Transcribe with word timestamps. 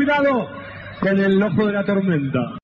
Cuidado 0.00 0.48
con 0.98 1.20
el 1.20 1.42
ojo 1.42 1.66
de 1.66 1.72
la 1.74 1.84
tormenta. 1.84 2.59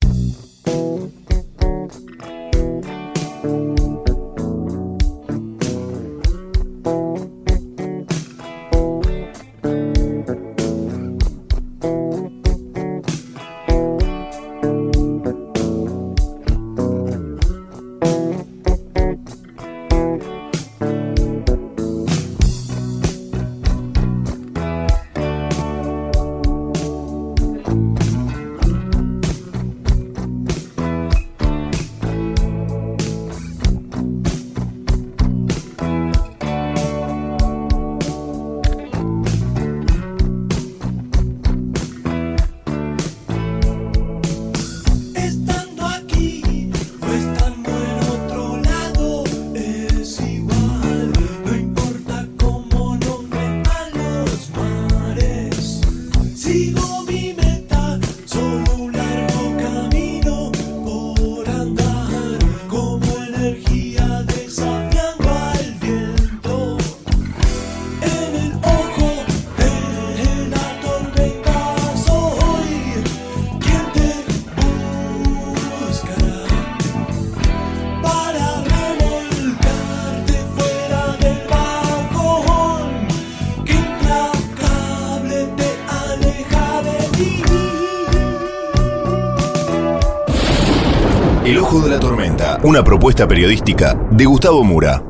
Una 92.65 92.83
propuesta 92.83 93.29
periodística 93.29 93.95
de 94.11 94.25
Gustavo 94.25 94.65
Mura. 94.65 95.01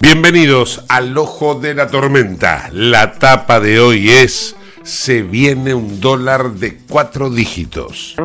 Bienvenidos 0.00 0.84
al 0.90 1.16
Ojo 1.16 1.54
de 1.54 1.72
la 1.72 1.86
Tormenta. 1.86 2.68
La 2.74 3.14
tapa 3.14 3.58
de 3.58 3.80
hoy 3.80 4.10
es 4.10 4.54
Se 4.82 5.22
viene 5.22 5.72
un 5.72 5.98
dólar 5.98 6.50
de 6.50 6.76
cuatro 6.86 7.30
dígitos. 7.30 8.16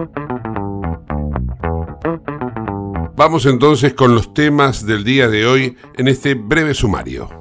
Vamos 3.15 3.45
entonces 3.45 3.93
con 3.93 4.13
los 4.13 4.33
temas 4.33 4.85
del 4.85 5.05
día 5.05 5.29
de 5.29 5.47
hoy 5.47 5.77
en 5.95 6.09
este 6.09 6.33
breve 6.33 6.73
sumario. 6.73 7.38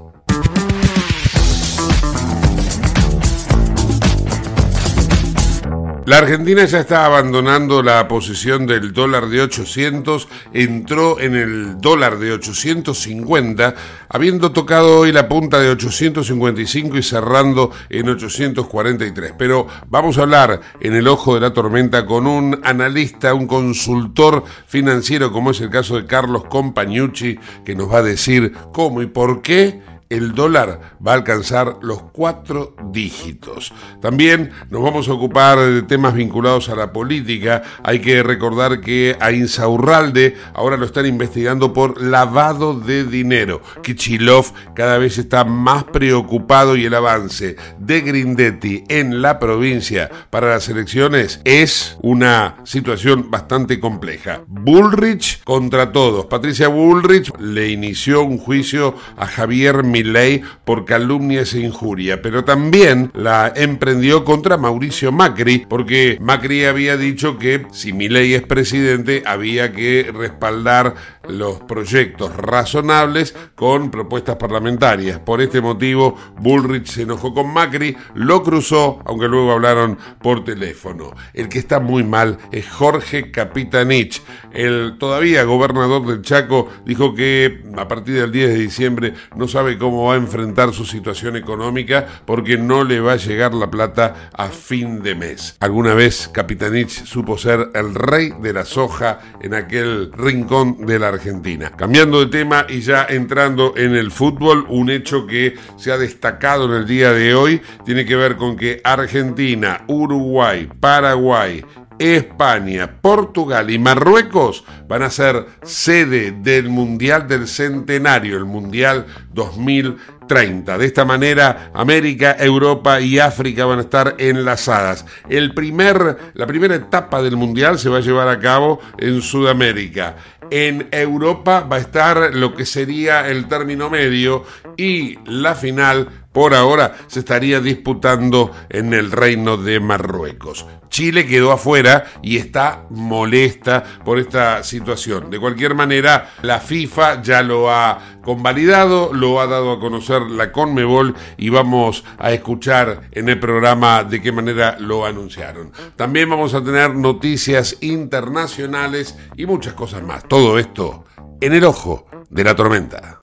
La 6.08 6.16
Argentina 6.16 6.64
ya 6.64 6.80
está 6.80 7.04
abandonando 7.04 7.82
la 7.82 8.08
posición 8.08 8.66
del 8.66 8.94
dólar 8.94 9.28
de 9.28 9.42
800, 9.42 10.26
entró 10.54 11.20
en 11.20 11.34
el 11.34 11.78
dólar 11.82 12.19
de 12.19 12.32
850, 12.32 13.74
habiendo 14.08 14.50
tocado 14.52 15.00
hoy 15.00 15.12
la 15.12 15.28
punta 15.28 15.60
de 15.60 15.68
855 15.68 16.97
y 16.97 17.02
cerrando 17.02 17.72
en 17.91 18.08
843. 18.08 19.34
Pero 19.36 19.66
vamos 19.88 20.16
a 20.16 20.22
hablar 20.22 20.62
en 20.80 20.94
el 20.94 21.06
ojo 21.08 21.34
de 21.34 21.41
la 21.42 21.52
tormenta 21.52 22.06
con 22.06 22.26
un 22.26 22.58
analista, 22.64 23.34
un 23.34 23.47
consultor 23.47 24.44
financiero, 24.66 25.30
como 25.30 25.50
es 25.50 25.60
el 25.60 25.68
caso 25.68 25.97
de 25.97 26.06
Carlos 26.06 26.44
Compañucci, 26.47 27.38
que 27.66 27.74
nos 27.74 27.92
va 27.92 27.98
a 27.98 28.02
decir 28.02 28.54
cómo 28.72 29.02
y 29.02 29.08
por 29.08 29.42
qué 29.42 29.82
el 30.10 30.34
dólar 30.34 30.96
va 31.06 31.12
a 31.12 31.16
alcanzar 31.16 31.78
los 31.82 32.02
cuatro 32.02 32.74
dígitos. 32.92 33.72
También 34.00 34.50
nos 34.70 34.82
vamos 34.82 35.08
a 35.08 35.12
ocupar 35.12 35.58
de 35.58 35.82
temas 35.82 36.14
vinculados 36.14 36.69
a 36.69 36.76
la 36.76 36.92
política. 36.92 37.62
Hay 37.82 38.00
que 38.00 38.22
recordar 38.22 38.80
que 38.80 39.16
a 39.20 39.32
Insaurralde 39.32 40.36
ahora 40.54 40.76
lo 40.76 40.86
están 40.86 41.06
investigando 41.06 41.72
por 41.72 42.00
lavado 42.00 42.78
de 42.78 43.04
dinero. 43.04 43.62
Kichilov 43.82 44.52
cada 44.74 44.98
vez 44.98 45.18
está 45.18 45.44
más 45.44 45.84
preocupado 45.84 46.76
y 46.76 46.86
el 46.86 46.94
avance 46.94 47.56
de 47.78 48.00
Grindetti 48.00 48.84
en 48.88 49.22
la 49.22 49.38
provincia 49.38 50.10
para 50.30 50.48
las 50.48 50.68
elecciones 50.68 51.41
es 51.44 51.97
una 52.02 52.56
situación 52.64 53.30
bastante 53.30 53.80
compleja. 53.80 54.42
Bullrich 54.47 55.42
contra 55.44 55.92
todos. 55.92 56.26
Patricia 56.26 56.68
Bullrich 56.68 57.32
le 57.38 57.68
inició 57.68 58.22
un 58.22 58.38
juicio 58.38 58.94
a 59.16 59.26
Javier 59.26 59.82
ley 60.03 60.42
por 60.64 60.84
calumnias 60.84 61.54
e 61.54 61.60
injuria, 61.60 62.22
pero 62.22 62.44
también 62.44 63.10
la 63.14 63.53
emprendió 63.54 64.25
contra 64.25 64.56
Mauricio 64.56 65.12
Macri, 65.12 65.66
porque 65.69 66.19
Macri 66.20 66.64
había 66.64 66.97
dicho 66.97 67.38
que 67.38 67.66
si 67.72 67.92
ley 67.92 68.34
es 68.34 68.42
presidente 68.42 69.22
había 69.26 69.72
que 69.72 70.10
respaldar 70.14 70.94
los 71.28 71.60
proyectos 71.60 72.34
razonables 72.36 73.34
con 73.54 73.91
propuestas 73.91 74.36
parlamentarias. 74.36 75.19
Por 75.19 75.41
este 75.41 75.60
motivo, 75.60 76.16
Bullrich 76.38 76.86
se 76.86 77.03
enojó 77.03 77.34
con 77.34 77.53
Macri, 77.53 77.97
lo 78.15 78.42
cruzó, 78.42 79.00
aunque 79.04 79.28
luego 79.28 79.53
hablaron 79.53 79.98
por 80.22 80.44
teléfono. 80.44 81.15
El 81.34 81.48
que 81.48 81.59
está 81.59 81.80
muy 81.80 82.04
mal 82.04 82.38
es 82.53 82.69
Jorge 82.69 83.30
Capitanich. 83.30 84.22
El 84.53 84.97
todavía 84.98 85.44
gobernador 85.44 86.06
del 86.06 86.22
Chaco 86.22 86.69
dijo 86.84 87.15
que 87.15 87.62
a 87.76 87.86
partir 87.88 88.15
del 88.15 88.32
10 88.32 88.48
de 88.48 88.59
diciembre 88.59 89.15
no 89.36 89.48
sabe 89.48 89.78
cómo 89.78 89.88
va 89.91 90.15
a 90.15 90.16
enfrentar 90.16 90.72
su 90.72 90.84
situación 90.84 91.37
económica 91.37 92.06
porque 92.25 92.59
no 92.59 92.84
le 92.84 93.00
va 93.00 93.12
a 93.12 93.16
llegar 93.16 93.54
la 93.54 93.71
plata 93.71 94.31
a 94.32 94.49
fin 94.49 95.03
de 95.03 95.15
mes. 95.15 95.56
Alguna 95.60 95.94
vez 95.94 96.28
Capitanich 96.32 97.04
supo 97.04 97.38
ser 97.38 97.71
el 97.75 97.94
rey 97.94 98.32
de 98.41 98.53
la 98.53 98.65
soja 98.65 99.21
en 99.41 99.54
aquel 99.54 100.12
rincón 100.12 100.87
de 100.87 100.98
la 100.98 101.09
Argentina. 101.09 101.71
Cambiando 101.77 102.21
de 102.21 102.27
tema 102.27 102.66
y 102.69 102.81
ya 102.81 103.06
entrando 103.09 103.75
en 103.77 103.94
el 103.94 104.10
fútbol, 104.10 104.66
un 104.69 104.91
hecho 104.91 105.27
que 105.27 105.56
se 105.77 105.93
ha 105.93 105.98
destacado 105.98 106.66
en 106.66 106.72
el 106.72 106.87
día 106.87 107.12
de 107.12 107.34
hoy 107.34 107.60
tiene 107.84 108.04
que 108.04 108.16
ver 108.16 108.37
con 108.37 108.56
que 108.56 108.81
Argentina, 108.84 109.84
Uruguay, 109.87 110.69
Paraguay, 110.81 111.65
España, 111.98 112.98
Portugal 113.00 113.70
y 113.70 113.78
Marruecos 113.78 114.64
van 114.86 115.03
a 115.03 115.10
ser 115.10 115.47
sede 115.62 116.32
del 116.32 116.69
Mundial 116.69 117.28
del 117.28 117.48
Centenario, 117.48 118.36
el 118.36 118.44
Mundial 118.44 119.06
2030. 119.32 120.78
De 120.78 120.86
esta 120.86 121.04
manera, 121.04 121.70
América, 121.75 122.36
Europa 122.38 123.00
y 123.00 123.19
África 123.19 123.64
van 123.64 123.78
a 123.78 123.82
estar 123.82 124.14
enlazadas. 124.19 125.06
El 125.28 125.54
primer, 125.54 126.19
la 126.34 126.47
primera 126.47 126.75
etapa 126.75 127.22
del 127.22 127.36
Mundial 127.36 127.78
se 127.78 127.88
va 127.88 127.98
a 127.98 128.03
llevar 128.03 128.28
a 128.28 128.38
cabo 128.41 128.80
en 128.98 129.22
Sudamérica. 129.22 130.16
En 130.50 130.88
Europa 130.91 131.60
va 131.60 131.76
a 131.76 131.80
estar 131.80 132.34
lo 132.34 132.54
que 132.54 132.65
sería 132.65 133.28
el 133.28 133.48
término 133.48 133.91
medio 133.91 134.45
y 134.77 135.18
la 135.27 135.54
final 135.54 136.09
por 136.38 136.54
ahora 136.54 136.94
se 137.08 137.18
estaría 137.18 137.58
disputando 137.58 138.52
en 138.70 138.94
el 138.94 139.10
reino 139.10 139.56
de 139.56 139.80
Marruecos. 139.80 140.66
Chile 140.88 141.26
quedó 141.26 141.50
afuera 141.50 142.04
y 142.22 142.36
está 142.36 142.84
molesta 142.90 143.82
por 144.04 144.20
esta 144.20 144.62
situación. 144.62 145.30
De 145.30 145.40
cualquier 145.40 145.74
manera, 145.74 146.30
la 146.42 146.60
FIFA 146.60 147.22
ya 147.22 147.42
lo 147.42 147.72
ha 147.72 148.20
convalidado, 148.22 149.12
lo 149.12 149.40
ha 149.40 149.48
dado 149.48 149.72
a 149.72 149.80
conocer 149.80 150.22
la 150.22 150.52
Conmebol 150.52 151.16
y 151.36 151.48
vamos 151.48 152.04
a 152.18 152.30
escuchar 152.30 153.08
en 153.10 153.28
el 153.28 153.40
programa 153.40 154.04
de 154.04 154.22
qué 154.22 154.30
manera 154.30 154.76
lo 154.78 155.06
anunciaron. 155.06 155.72
También 155.96 156.30
vamos 156.30 156.54
a 156.54 156.62
tener 156.62 156.94
noticias 156.94 157.78
internacionales 157.80 159.18
y 159.36 159.44
muchas 159.44 159.72
cosas 159.72 160.04
más. 160.04 160.22
Todo 160.28 160.56
esto 160.60 161.04
en 161.40 161.52
el 161.52 161.64
ojo 161.64 162.06
de 162.30 162.44
la 162.44 162.54
tormenta. 162.54 163.18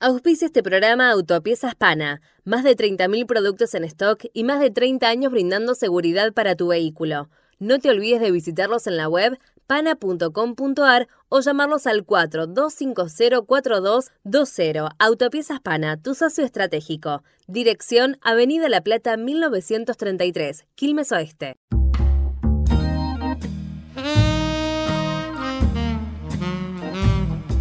Auspicia 0.00 0.46
este 0.46 0.62
programa 0.62 1.10
Autopiezas 1.10 1.74
Pana. 1.74 2.20
Más 2.44 2.62
de 2.62 2.76
30.000 2.76 3.26
productos 3.26 3.74
en 3.74 3.82
stock 3.82 4.26
y 4.32 4.44
más 4.44 4.60
de 4.60 4.70
30 4.70 5.08
años 5.08 5.32
brindando 5.32 5.74
seguridad 5.74 6.32
para 6.32 6.54
tu 6.54 6.68
vehículo. 6.68 7.28
No 7.58 7.80
te 7.80 7.90
olvides 7.90 8.20
de 8.20 8.30
visitarlos 8.30 8.86
en 8.86 8.96
la 8.96 9.08
web 9.08 9.36
pana.com.ar 9.66 11.08
o 11.28 11.40
llamarlos 11.40 11.88
al 11.88 12.06
42504220. 12.06 14.88
Autopiezas 15.00 15.58
Pana, 15.60 16.00
tu 16.00 16.14
socio 16.14 16.44
estratégico. 16.44 17.24
Dirección 17.48 18.18
Avenida 18.22 18.68
La 18.68 18.82
Plata 18.82 19.16
1933, 19.16 20.64
Quilmes 20.76 21.10
Oeste. 21.10 21.56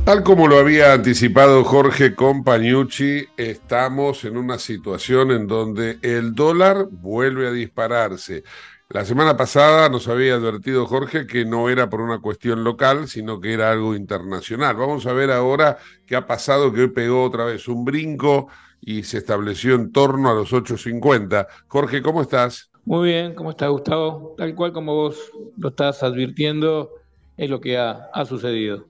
Tal 0.08 0.24
como 0.24 0.48
lo 0.48 0.58
había 0.58 0.94
anticipado 0.94 1.66
Jorge 1.66 2.16
Compañucci, 2.16 3.26
estamos 3.36 4.24
en 4.24 4.38
una 4.38 4.58
situación 4.58 5.32
en 5.32 5.48
donde 5.48 6.00
el 6.02 6.34
dólar 6.34 6.88
vuelve 6.90 7.46
a 7.46 7.52
dispararse. 7.52 8.44
La 8.88 9.04
semana 9.04 9.36
pasada 9.36 9.90
nos 9.90 10.08
había 10.08 10.36
advertido 10.36 10.86
Jorge 10.86 11.28
que 11.28 11.44
no 11.44 11.68
era 11.68 11.90
por 11.90 12.00
una 12.00 12.20
cuestión 12.20 12.64
local, 12.64 13.10
sino 13.10 13.42
que 13.42 13.52
era 13.52 13.70
algo 13.70 13.96
internacional. 13.96 14.78
Vamos 14.78 15.06
a 15.08 15.12
ver 15.12 15.30
ahora 15.30 15.78
qué 16.06 16.16
ha 16.16 16.26
pasado, 16.26 16.72
que 16.72 16.84
hoy 16.84 16.92
pegó 16.92 17.26
otra 17.26 17.44
vez 17.44 17.68
un 17.68 17.84
brinco 17.84 18.48
y 18.80 19.04
se 19.04 19.18
estableció 19.18 19.76
en 19.76 19.92
torno 19.92 20.30
a 20.30 20.34
los 20.34 20.54
8.50. 20.54 21.48
Jorge, 21.68 22.02
¿cómo 22.02 22.22
estás? 22.22 22.72
Muy 22.86 23.10
bien, 23.10 23.36
¿cómo 23.36 23.50
está 23.50 23.68
Gustavo? 23.68 24.36
Tal 24.38 24.56
cual 24.56 24.72
como 24.72 24.96
vos 24.96 25.18
lo 25.58 25.68
estás 25.68 26.02
advirtiendo, 26.02 26.92
es 27.36 27.50
lo 27.50 27.60
que 27.60 27.78
ha, 27.78 28.10
sucedido. 28.24 28.86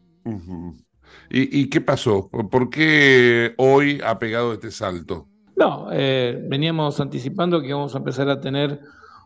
¿Y, 1.30 1.70
qué 1.70 1.82
pasó? 1.82 2.30
¿Por 2.30 2.70
qué 2.70 3.54
hoy 3.58 4.00
ha 4.06 4.18
pegado 4.18 4.54
este 4.54 4.72
salto? 4.72 5.28
No, 5.56 5.90
eh, 5.92 6.42
veníamos 6.48 7.00
anticipando 7.00 7.62
que 7.62 7.68
íbamos 7.68 7.96
a 7.96 7.98
empezar 7.98 8.30
a 8.30 8.40
tener 8.40 8.80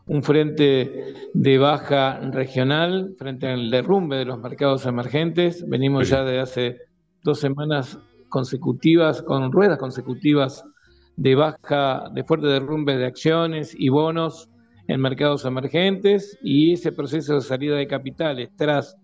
un 0.06 0.22
frente 0.22 1.14
de 1.32 1.58
baja 1.58 2.18
regional 2.32 3.14
frente 3.18 3.46
al 3.46 3.70
derrumbe 3.70 4.16
de 4.16 4.24
los 4.24 4.38
mercados 4.38 4.86
emergentes. 4.86 5.64
Venimos 5.68 6.08
ya 6.08 6.24
de 6.24 6.40
hace 6.40 6.78
dos 7.22 7.38
semanas 7.38 7.98
consecutivas, 8.28 9.22
con 9.22 9.52
ruedas 9.52 9.78
consecutivas 9.78 10.64
de 11.16 11.34
baja, 11.34 12.04
de 12.12 12.24
fuerte 12.24 12.46
derrumbe 12.46 12.96
de 12.96 13.06
acciones 13.06 13.76
y 13.78 13.90
bonos 13.90 14.48
en 14.88 15.00
mercados 15.00 15.44
emergentes 15.44 16.38
y 16.42 16.72
ese 16.72 16.90
proceso 16.90 17.34
de 17.34 17.40
salida 17.42 17.76
de 17.76 17.86
capitales 17.86 18.50
tras 18.56 18.96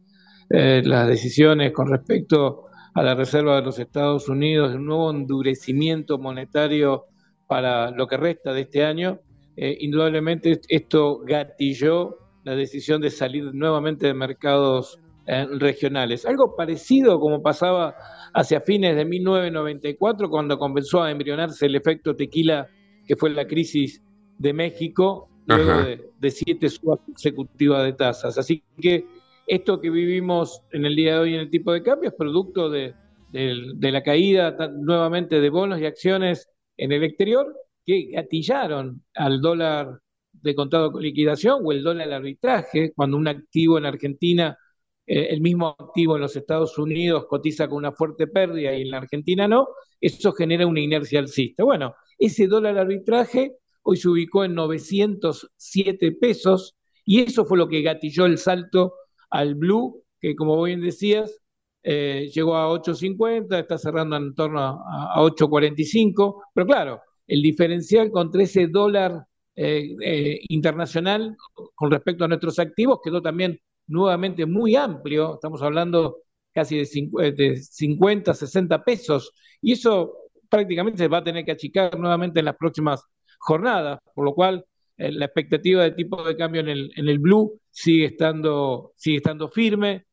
eh, 0.50 0.82
las 0.84 1.06
decisiones 1.06 1.72
con 1.72 1.88
respecto 1.88 2.67
a 2.94 3.02
la 3.02 3.14
Reserva 3.14 3.56
de 3.56 3.62
los 3.62 3.78
Estados 3.78 4.28
Unidos, 4.28 4.74
un 4.74 4.86
nuevo 4.86 5.10
endurecimiento 5.10 6.18
monetario 6.18 7.04
para 7.46 7.90
lo 7.90 8.06
que 8.06 8.16
resta 8.16 8.52
de 8.52 8.62
este 8.62 8.84
año, 8.84 9.20
eh, 9.56 9.76
indudablemente 9.80 10.60
esto 10.68 11.20
gatilló 11.24 12.16
la 12.44 12.54
decisión 12.54 13.00
de 13.00 13.10
salir 13.10 13.52
nuevamente 13.54 14.06
de 14.06 14.14
mercados 14.14 14.98
eh, 15.26 15.46
regionales. 15.58 16.24
Algo 16.24 16.56
parecido 16.56 17.20
como 17.20 17.42
pasaba 17.42 17.94
hacia 18.34 18.60
fines 18.60 18.96
de 18.96 19.04
1994, 19.04 20.30
cuando 20.30 20.58
comenzó 20.58 21.02
a 21.02 21.10
embrionarse 21.10 21.66
el 21.66 21.74
efecto 21.74 22.14
tequila, 22.14 22.68
que 23.06 23.16
fue 23.16 23.30
la 23.30 23.46
crisis 23.46 24.02
de 24.38 24.52
México, 24.52 25.28
luego 25.46 25.98
de, 26.18 26.30
siete 26.30 26.68
subas 26.68 27.00
consecutivas 27.04 27.84
de 27.84 27.92
tasas. 27.94 28.38
Así 28.38 28.62
que 28.80 29.06
esto 29.48 29.80
que 29.80 29.90
vivimos 29.90 30.62
en 30.72 30.84
el 30.84 30.94
día 30.94 31.14
de 31.14 31.18
hoy 31.20 31.34
en 31.34 31.40
el 31.40 31.50
tipo 31.50 31.72
de 31.72 31.82
cambio 31.82 32.10
es 32.10 32.14
producto 32.14 32.70
de, 32.70 32.94
la 33.32 34.02
caída 34.02 34.56
nuevamente 34.72 35.40
de 35.40 35.50
bonos 35.50 35.80
y 35.80 35.86
acciones 35.86 36.48
en 36.76 36.92
el 36.92 37.02
exterior 37.02 37.54
que 37.84 38.10
gatillaron 38.12 39.02
al 39.14 39.40
dólar 39.40 40.00
de 40.32 40.54
contado 40.54 40.92
con 40.92 41.02
liquidación 41.02 41.62
o 41.64 41.72
el 41.72 41.82
dólar 41.82 42.12
arbitraje, 42.12 42.92
cuando 42.94 43.16
un 43.16 43.26
activo 43.26 43.78
en 43.78 43.86
Argentina, 43.86 44.56
eh, 45.06 45.28
el 45.30 45.40
mismo 45.40 45.68
activo 45.78 46.16
en 46.16 46.22
los 46.22 46.36
Estados 46.36 46.78
Unidos 46.78 47.26
cotiza 47.26 47.66
con 47.66 47.78
una 47.78 47.92
fuerte 47.92 48.26
pérdida 48.26 48.74
y 48.74 48.82
en 48.82 48.90
la 48.90 48.98
Argentina 48.98 49.48
no, 49.48 49.68
eso 50.00 50.32
genera 50.32 50.66
una 50.66 50.80
inercia 50.80 51.18
alcista. 51.18 51.64
Bueno, 51.64 51.94
ese 52.18 52.46
dólar 52.46 52.74
de 52.74 52.80
arbitraje 52.82 53.56
hoy 53.82 53.96
se 53.96 54.08
ubicó 54.08 54.44
en 54.44 54.54
907 54.54 56.12
pesos 56.12 56.76
y 57.04 57.22
eso 57.22 57.46
fue 57.46 57.56
lo 57.56 57.68
que 57.68 57.80
gatilló 57.80 58.26
el 58.26 58.36
salto 58.36 58.92
al 59.30 59.54
blue, 59.54 60.02
que 60.20 60.34
como 60.36 60.62
bien 60.62 60.80
decías, 60.80 61.40
eh, 61.82 62.30
llegó 62.34 62.56
a 62.56 62.68
8.50, 62.68 63.58
está 63.58 63.78
cerrando 63.78 64.16
en 64.16 64.34
torno 64.34 64.60
a, 64.60 65.14
a 65.14 65.22
8.45, 65.22 66.42
pero 66.54 66.66
claro, 66.66 67.00
el 67.26 67.42
diferencial 67.42 68.10
contra 68.10 68.42
ese 68.42 68.66
dólar 68.66 69.24
eh, 69.56 69.96
eh, 70.02 70.40
internacional 70.48 71.36
con 71.74 71.90
respecto 71.90 72.24
a 72.24 72.28
nuestros 72.28 72.58
activos 72.58 73.00
quedó 73.02 73.20
también 73.22 73.58
nuevamente 73.86 74.46
muy 74.46 74.76
amplio, 74.76 75.34
estamos 75.34 75.62
hablando 75.62 76.18
casi 76.52 76.78
de, 76.78 77.32
de 77.32 77.56
50, 77.56 78.34
60 78.34 78.84
pesos, 78.84 79.32
y 79.60 79.72
eso 79.72 80.14
prácticamente 80.48 80.98
se 80.98 81.08
va 81.08 81.18
a 81.18 81.24
tener 81.24 81.44
que 81.44 81.52
achicar 81.52 81.98
nuevamente 81.98 82.38
en 82.40 82.46
las 82.46 82.56
próximas 82.56 83.02
jornadas, 83.38 84.00
por 84.14 84.24
lo 84.24 84.34
cual 84.34 84.64
la 84.98 85.26
expectativa 85.26 85.84
de 85.84 85.92
tipo 85.92 86.22
de 86.24 86.36
cambio 86.36 86.60
en 86.60 86.68
el, 86.68 86.90
en 86.96 87.08
el 87.08 87.18
blue 87.18 87.60
sigue 87.70 88.06
estando, 88.06 88.92
sigue 88.96 89.18
estando 89.18 89.48
firme. 89.48 90.06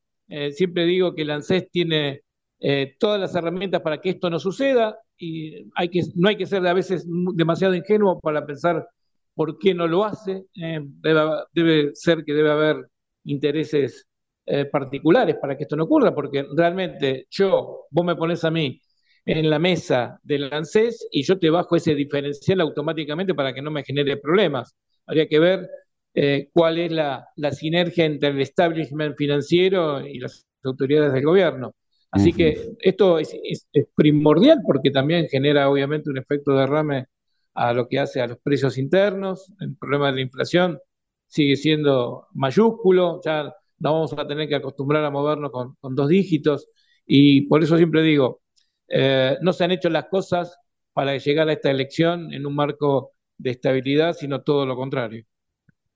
siempre 0.51 0.85
digo 0.85 1.15
que 1.15 1.23
el 1.23 1.31
ANSES 1.31 1.69
tiene 1.71 2.21
todas 2.99 3.19
las 3.19 3.35
herramientas 3.35 3.81
para 3.81 3.99
que 3.99 4.11
esto 4.11 4.29
no 4.29 4.39
suceda 4.39 4.97
y 5.17 5.71
hay 5.75 5.89
que, 5.89 6.01
no 6.15 6.29
hay 6.29 6.37
que 6.37 6.45
ser 6.45 6.65
a 6.67 6.73
veces 6.73 7.05
demasiado 7.33 7.73
ingenuo 7.75 8.19
para 8.19 8.45
pensar 8.45 8.87
por 9.33 9.59
qué 9.59 9.73
no 9.73 9.87
lo 9.87 10.03
hace. 10.03 10.45
Eh, 10.55 10.79
debe, 11.53 11.91
ser 11.93 12.23
que 12.23 12.33
debe 12.33 12.51
haber 12.51 12.87
intereses 13.25 14.07
eh, 14.45 14.65
particulares 14.65 15.35
para 15.41 15.57
que 15.57 15.63
esto 15.63 15.75
no 15.75 15.85
ocurra, 15.85 16.13
porque 16.13 16.45
realmente 16.55 17.27
yo, 17.29 17.85
vos 17.89 18.05
me 18.05 18.15
pones 18.15 18.43
a 18.43 18.51
mí 18.51 18.79
en 19.25 19.49
la 19.49 19.59
mesa 19.59 20.19
del 20.23 20.53
ANSES 20.53 21.07
y 21.11 21.23
yo 21.23 21.39
te 21.39 21.49
bajo 21.49 21.75
ese 21.75 21.95
diferencial 21.95 22.61
automáticamente 22.61 23.33
para 23.33 23.53
que 23.53 23.61
no 23.61 23.71
me 23.71 23.83
genere 23.83 24.17
problemas. 24.17 24.75
Habría 25.05 25.27
que 25.27 25.39
ver 25.39 25.69
eh, 26.13 26.49
cuál 26.53 26.77
es 26.79 26.91
la, 26.91 27.27
la 27.35 27.51
sinergia 27.51 28.05
entre 28.05 28.29
el 28.29 28.41
establishment 28.41 29.17
financiero 29.17 30.05
y 30.05 30.19
las 30.19 30.45
autoridades 30.63 31.13
del 31.13 31.25
gobierno. 31.25 31.75
Así 32.15 32.31
que 32.31 32.77
esto 32.79 33.19
es, 33.19 33.35
primordial 33.93 34.61
porque 34.65 34.89
también 34.89 35.27
genera 35.27 35.69
obviamente 35.69 36.09
un 36.09 36.17
efecto 36.17 36.55
derrame 36.55 37.07
a 37.53 37.73
lo 37.73 37.89
que 37.89 37.99
hace 37.99 38.21
a 38.21 38.27
los 38.27 38.37
precios 38.39 38.77
internos. 38.77 39.51
El 39.59 39.75
problema 39.75 40.07
de 40.07 40.15
la 40.15 40.21
inflación 40.21 40.79
sigue 41.27 41.57
siendo 41.57 42.27
mayúsculo, 42.33 43.19
ya 43.25 43.53
no 43.79 43.93
vamos 43.93 44.13
a 44.13 44.25
tener 44.27 44.47
que 44.47 44.55
acostumbrar 44.55 45.03
a 45.03 45.11
movernos 45.11 45.51
con, 45.51 45.95
dos 45.95 46.07
dígitos 46.07 46.69
y 47.05 47.41
por 47.47 47.63
eso 47.63 47.75
siempre 47.75 48.01
digo, 48.01 48.41
eh, 48.87 49.37
no 49.41 49.53
se 49.53 49.63
han 49.63 49.71
hecho 49.71 49.89
las 49.89 50.05
cosas 50.05 50.57
para 50.93 51.17
llegar 51.17 51.49
a 51.49 51.53
esta 51.53 51.71
elección 51.71 52.33
en 52.33 52.45
un 52.45 52.55
marco 52.55 53.11
de 53.37 53.51
estabilidad, 53.51 54.13
sino 54.13 54.41
todo 54.41 54.65
lo 54.65 54.75
contrario. 54.75 55.25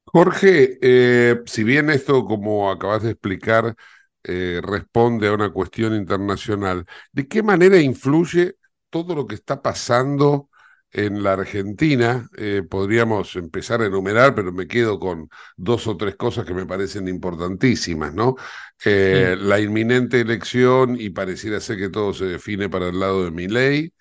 Jorge, 0.05 0.77
eh, 0.81 1.41
si 1.45 1.63
bien 1.63 1.89
esto, 1.89 2.25
como 2.25 2.71
acabas 2.71 3.03
de 3.03 3.11
explicar, 3.11 3.75
eh, 4.23 4.59
responde 4.63 5.27
a 5.27 5.33
una 5.33 5.51
cuestión 5.51 5.95
internacional. 5.95 6.85
¿De 7.11 7.27
qué 7.27 7.43
manera 7.43 7.79
influye 7.79 8.55
todo 8.89 9.15
lo 9.15 9.27
que 9.27 9.35
está 9.35 9.61
pasando 9.61 10.48
en 10.91 11.23
la 11.23 11.33
Argentina? 11.33 12.29
Eh, 12.37 12.63
podríamos 12.67 13.35
empezar 13.35 13.81
a 13.81 13.85
enumerar, 13.85 14.35
pero 14.35 14.51
me 14.51 14.67
quedo 14.67 14.99
con 14.99 15.29
dos 15.55 15.87
o 15.87 15.97
tres 15.97 16.15
cosas 16.15 16.45
que 16.45 16.53
me 16.53 16.65
parecen 16.65 17.07
importantísimas, 17.07 18.13
¿no? 18.13 18.35
Eh, 18.83 19.35
la 19.39 19.59
inminente 19.59 20.21
elección 20.21 20.99
y 20.99 21.09
pareciera 21.09 21.59
ser 21.59 21.77
que 21.77 21.89
todo 21.89 22.13
se 22.13 22.25
define 22.25 22.69
para 22.69 22.89
el 22.89 22.99
lado 22.99 23.23
de 23.25 23.31
mi 23.31 23.47
ley. 23.47 23.93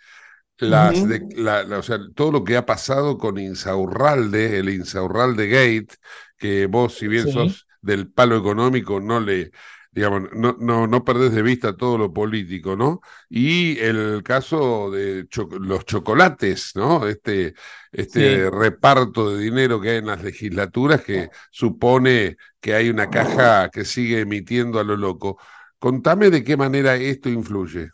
Las 0.58 0.98
o 0.98 1.82
sea, 1.82 2.00
todo 2.16 2.32
lo 2.32 2.44
que 2.44 2.56
ha 2.56 2.66
pasado 2.66 3.16
con 3.16 3.38
Insaurralde, 3.38 4.58
el 4.58 4.70
Insaurralde 4.70 5.48
Gate, 5.48 5.94
que 6.36 6.66
vos, 6.66 6.96
si 6.96 7.06
bien 7.06 7.30
sos 7.30 7.68
del 7.80 8.10
palo 8.10 8.36
económico, 8.36 9.00
no 9.00 9.20
le, 9.20 9.52
digamos, 9.98 10.28
no, 10.32 10.56
no, 10.60 10.86
no 10.86 11.04
perdés 11.04 11.32
de 11.32 11.42
vista 11.42 11.76
todo 11.76 11.98
lo 11.98 12.12
político, 12.12 12.76
¿no? 12.76 13.00
Y 13.28 13.76
el 13.80 14.22
caso 14.22 14.92
de 14.92 15.26
los 15.60 15.84
chocolates, 15.86 16.70
¿no? 16.76 17.08
Este, 17.08 17.54
este 17.90 18.48
reparto 18.48 19.30
de 19.34 19.42
dinero 19.42 19.80
que 19.80 19.90
hay 19.90 19.96
en 19.96 20.06
las 20.06 20.22
legislaturas 20.22 21.02
que 21.02 21.30
supone 21.50 22.36
que 22.60 22.74
hay 22.74 22.90
una 22.90 23.10
caja 23.10 23.70
que 23.70 23.84
sigue 23.84 24.20
emitiendo 24.20 24.78
a 24.78 24.84
lo 24.84 24.96
loco. 24.96 25.36
Contame 25.80 26.30
de 26.30 26.44
qué 26.44 26.56
manera 26.56 26.94
esto 26.94 27.28
influye. 27.28 27.90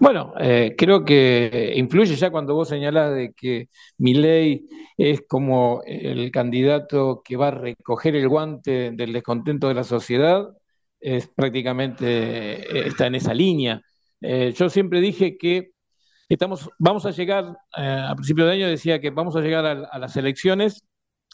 Bueno, 0.00 0.32
eh, 0.40 0.74
creo 0.78 1.04
que 1.04 1.74
influye 1.76 2.16
ya 2.16 2.30
cuando 2.30 2.54
vos 2.54 2.70
señalás 2.70 3.14
de 3.14 3.34
que 3.34 3.68
mi 3.98 4.14
ley 4.14 4.66
es 4.96 5.22
como 5.28 5.82
el 5.84 6.30
candidato 6.30 7.20
que 7.22 7.36
va 7.36 7.48
a 7.48 7.50
recoger 7.50 8.16
el 8.16 8.28
guante 8.30 8.92
del 8.92 9.12
descontento 9.12 9.68
de 9.68 9.74
la 9.74 9.84
sociedad 9.84 10.48
es 11.04 11.28
prácticamente 11.28 12.06
eh, 12.06 12.86
está 12.88 13.06
en 13.06 13.16
esa 13.16 13.34
línea. 13.34 13.82
Eh, 14.22 14.54
yo 14.56 14.70
siempre 14.70 15.02
dije 15.02 15.36
que 15.36 15.72
estamos, 16.30 16.70
vamos 16.78 17.04
a 17.04 17.10
llegar, 17.10 17.44
eh, 17.76 18.04
a 18.08 18.14
principio 18.14 18.46
de 18.46 18.52
año 18.52 18.68
decía 18.68 19.00
que 19.00 19.10
vamos 19.10 19.36
a 19.36 19.42
llegar 19.42 19.66
a, 19.66 19.98
las 19.98 20.16
elecciones 20.16 20.82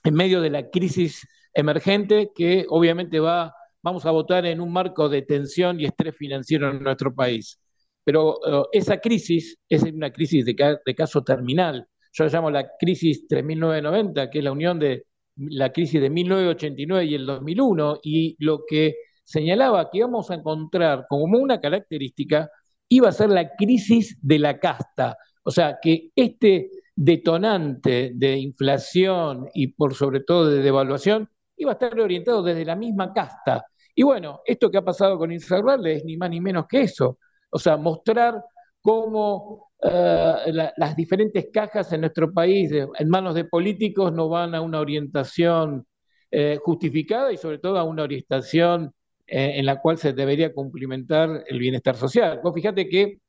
en 0.03 0.15
medio 0.15 0.41
de 0.41 0.50
la 0.50 0.71
crisis 0.71 1.25
emergente 1.55 2.33
que 2.35 2.67
obviamente 2.69 3.21
va 3.21 3.55
vamos 3.83 4.05
a 4.07 4.11
votar 4.11 4.45
en 4.45 4.61
un 4.61 4.73
marco 4.73 5.09
de 5.09 5.23
tensión 5.23 5.81
y 5.81 5.85
estrés 5.85 6.17
financiero 6.17 6.71
en 6.71 6.83
nuestro 6.83 7.15
país. 7.15 7.61
Pero 8.05 8.41
esa 8.73 8.99
crisis 8.99 9.57
es 9.69 9.83
una 9.85 10.12
crisis 10.12 10.45
de, 10.45 10.79
de, 10.85 10.95
caso 10.95 11.23
terminal. 11.23 11.87
Yo 12.12 12.25
la 12.25 12.31
llamo 12.31 12.50
la 12.50 12.69
crisis 12.79 13.27
3990, 13.29 14.31
que 14.31 14.39
es 14.39 14.45
la 14.45 14.53
unión 14.53 14.79
de 14.79 15.07
la 15.37 15.73
crisis 15.73 16.00
de 16.00 16.11
1989 16.11 17.05
y 17.07 17.15
el 17.15 17.25
2001, 17.25 18.00
y 18.03 18.37
lo 18.45 18.65
que 18.69 18.97
señalaba 19.31 19.89
que 19.91 19.99
íbamos 19.99 20.31
a 20.31 20.35
encontrar 20.35 21.07
como 21.09 21.39
una 21.39 21.61
característica 21.61 22.51
iba 22.89 23.09
a 23.09 23.13
ser 23.13 23.31
la 23.31 23.55
crisis 23.55 24.19
de 24.21 24.41
la 24.41 24.59
casta. 24.59 25.17
O 25.45 25.51
sea, 25.53 25.79
que 25.81 26.11
este 26.17 26.71
detonante 26.97 28.11
de 28.15 28.37
inflación 28.37 29.49
y 29.55 29.69
por 29.69 29.95
sobre 29.95 30.21
todo 30.21 30.51
de 30.51 30.63
devaluación 30.63 31.29
iba 31.57 31.71
a 31.71 31.75
estar 31.75 31.99
orientado 32.01 32.43
desde 32.43 32.65
la 32.65 32.75
misma 32.75 33.13
casta. 33.13 33.65
Y 33.95 34.03
bueno, 34.03 34.41
esto 34.45 34.69
que 34.69 34.79
ha 34.79 34.85
pasado 34.85 35.17
con 35.17 35.31
Inserval 35.31 35.87
es 35.87 36.05
ni 36.05 36.17
más 36.17 36.31
ni 36.31 36.41
menos 36.41 36.67
que 36.69 36.83
eso. 36.83 37.19
O 37.51 37.59
sea, 37.59 37.77
mostrar 37.77 38.43
cómo 38.81 39.71
la, 39.81 40.73
las 40.77 40.97
diferentes 40.97 41.49
cajas 41.53 41.93
en 41.93 42.01
nuestro 42.01 42.33
país 42.33 42.73
en 42.73 43.09
manos 43.09 43.35
de 43.37 43.45
políticos 43.45 44.13
no 44.13 44.29
van 44.29 44.55
a 44.57 44.61
una 44.61 44.81
orientación 44.81 45.87
eh, 46.33 46.59
justificada 46.63 47.33
y 47.33 47.37
sobre 47.37 47.59
todo 47.59 47.79
a 47.79 47.85
una 47.85 48.03
orientación 48.05 48.93
eh, 49.33 49.61
en 49.61 49.67
la 49.67 49.81
cual 49.81 49.97
se 49.97 50.13
debería 50.13 50.53
cumplimentar 50.53 51.45
el 51.47 51.61
bienestar 51.61 51.95
social. 51.95 52.41
Vos 52.43 52.53
fíjate 52.53 52.89
que 52.89 53.21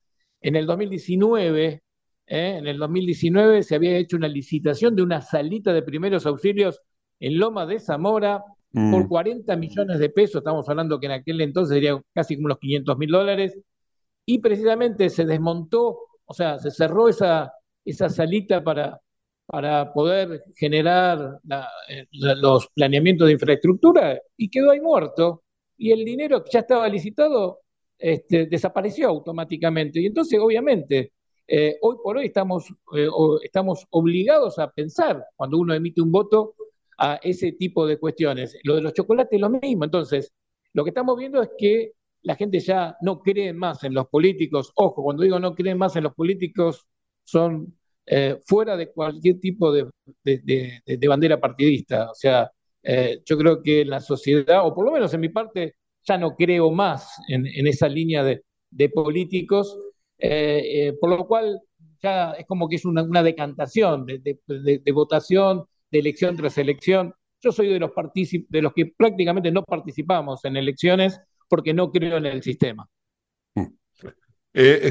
en 0.42 0.56
el 0.56 0.66
2019, 0.66 1.84
eh, 2.26 2.56
en 2.58 2.66
el 2.66 2.80
2019 2.80 3.62
se 3.62 3.76
había 3.76 3.98
hecho 3.98 4.18
una 4.18 4.28
licitación 4.28 4.96
de 4.96 5.04
una 5.04 5.22
salita 5.22 5.72
de 5.74 5.84
primeros 5.84 6.26
auxilios 6.26 6.82
en 7.20 7.38
Loma 7.38 7.68
de 7.68 7.80
Zamora 7.80 8.44
mm. 8.72 8.92
por 8.92 9.08
40 9.08 9.56
millones 9.58 10.00
de 10.00 10.10
pesos, 10.10 10.38
estamos 10.38 10.68
hablando 10.70 11.00
que 11.00 11.06
en 11.06 11.12
aquel 11.12 11.40
entonces 11.40 11.76
sería 11.76 12.02
casi 12.16 12.36
como 12.36 12.48
unos 12.48 12.58
500 12.58 12.98
mil 12.98 13.12
dólares, 13.12 13.60
y 14.26 14.40
precisamente 14.40 15.08
se 15.12 15.26
desmontó, 15.26 16.00
o 16.26 16.34
sea, 16.34 16.58
se 16.58 16.72
cerró 16.72 17.10
esa, 17.10 17.54
esa 17.86 18.10
salita 18.10 18.64
para, 18.64 19.00
para 19.46 19.94
poder 19.94 20.46
generar 20.56 21.40
la, 21.44 21.70
la, 22.12 22.36
los 22.36 22.70
planeamientos 22.74 23.28
de 23.28 23.34
infraestructura 23.34 24.20
y 24.36 24.50
quedó 24.50 24.72
ahí 24.72 24.80
muerto. 24.80 25.41
Y 25.82 25.92
el 25.92 26.06
dinero 26.06 26.44
que 26.44 26.52
ya 26.52 26.60
estaba 26.60 26.88
licitado 26.88 27.62
este, 27.98 28.46
desapareció 28.46 29.10
automáticamente. 29.10 30.00
Y 30.00 30.06
entonces, 30.06 30.40
obviamente, 30.40 31.14
eh, 31.48 31.78
hoy 31.82 31.98
por 32.04 32.18
hoy 32.18 32.28
estamos, 32.28 32.70
eh, 32.96 33.08
estamos 33.44 33.88
obligados 33.90 34.60
a 34.60 34.70
pensar, 34.70 35.26
cuando 35.36 35.58
uno 35.58 35.74
emite 35.74 36.00
un 36.00 36.12
voto, 36.12 36.54
a 37.00 37.20
ese 37.24 37.54
tipo 37.54 37.88
de 37.88 37.98
cuestiones. 37.98 38.56
Lo 38.64 38.76
de 38.76 38.82
los 38.82 38.94
chocolates 38.94 39.34
es 39.34 39.42
lo 39.42 39.50
mismo. 39.50 39.84
Entonces, 39.84 40.32
lo 40.74 40.84
que 40.84 40.92
estamos 40.92 41.18
viendo 41.18 41.42
es 41.42 41.50
que 41.58 41.94
la 42.22 42.36
gente 42.36 42.60
ya 42.60 42.96
no 43.02 43.20
cree 43.20 43.52
más 43.54 43.84
en 43.84 43.96
los 43.96 44.08
políticos. 44.08 44.72
Ojo, 44.76 45.02
cuando 45.04 45.24
digo 45.24 45.40
no 45.40 45.56
cree 45.56 45.74
más 45.74 45.96
en 45.96 46.04
los 46.04 46.14
políticos, 46.14 46.86
son 47.24 47.76
eh, 48.06 48.38
fuera 48.46 48.78
de 48.78 48.92
cualquier 48.92 49.40
tipo 49.40 49.72
de, 49.72 49.88
de, 50.24 51.08
bandera 51.08 51.40
partidista. 51.40 52.12
O 52.12 52.14
sea, 52.14 52.52
eh, 52.84 53.22
yo 53.26 53.38
creo 53.38 53.62
que 53.62 53.86
la 53.86 54.00
sociedad, 54.00 54.66
o 54.66 54.74
por 54.74 54.86
lo 54.86 54.92
menos 54.92 55.14
en 55.14 55.22
mi 55.22 55.30
parte, 55.30 55.76
ya 56.04 56.18
no 56.18 56.36
creo 56.36 56.72
más 56.72 57.18
en, 57.28 57.46
en 57.46 57.68
esa 57.68 57.88
línea 57.88 58.24
de, 58.24 58.44
políticos, 58.90 59.78
eh, 60.18 60.62
eh, 60.66 60.94
por 61.00 61.10
lo 61.10 61.28
cual 61.28 61.60
ya 62.02 62.32
es 62.32 62.46
como 62.48 62.68
que 62.68 62.78
es 62.78 62.86
una, 62.86 63.04
una 63.04 63.22
decantación 63.22 64.06
de, 64.06 64.92
votación, 64.94 65.66
de 65.92 66.00
elección 66.00 66.36
tras 66.36 66.58
elección. 66.58 67.14
Yo 67.42 67.52
soy 67.52 67.68
de 67.68 67.80
los, 67.80 67.92
de 68.50 68.62
los 68.62 68.74
que 68.74 68.88
prácticamente 68.98 69.52
no 69.52 69.64
participamos 69.64 70.44
en 70.46 70.58
elecciones 70.58 71.20
porque 71.48 71.74
no 71.74 71.92
creo 71.92 72.18
en 72.18 72.26
el 72.26 72.42
sistema. 72.42 72.88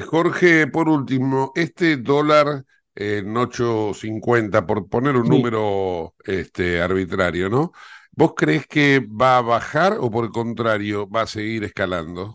Jorge, 0.07 0.67
por 0.69 0.89
último, 0.89 1.53
este 1.55 1.97
dólar 1.97 2.65
en 2.95 3.35
8.50, 3.35 4.67
por 4.67 4.89
poner 4.89 5.17
un 5.17 5.25
sí. 5.25 5.31
número 5.31 6.15
este, 6.25 6.81
arbitrario, 6.81 7.49
¿no? 7.49 7.73
¿Vos 8.13 8.35
crees 8.37 8.67
que 8.67 9.01
va 9.01 9.39
a 9.39 9.43
bajar 9.43 9.97
o 10.01 10.11
por 10.11 10.25
el 10.25 10.31
contrario 10.31 11.09
va 11.09 11.23
a 11.23 11.27
seguir 11.27 11.65
escalando? 11.65 12.35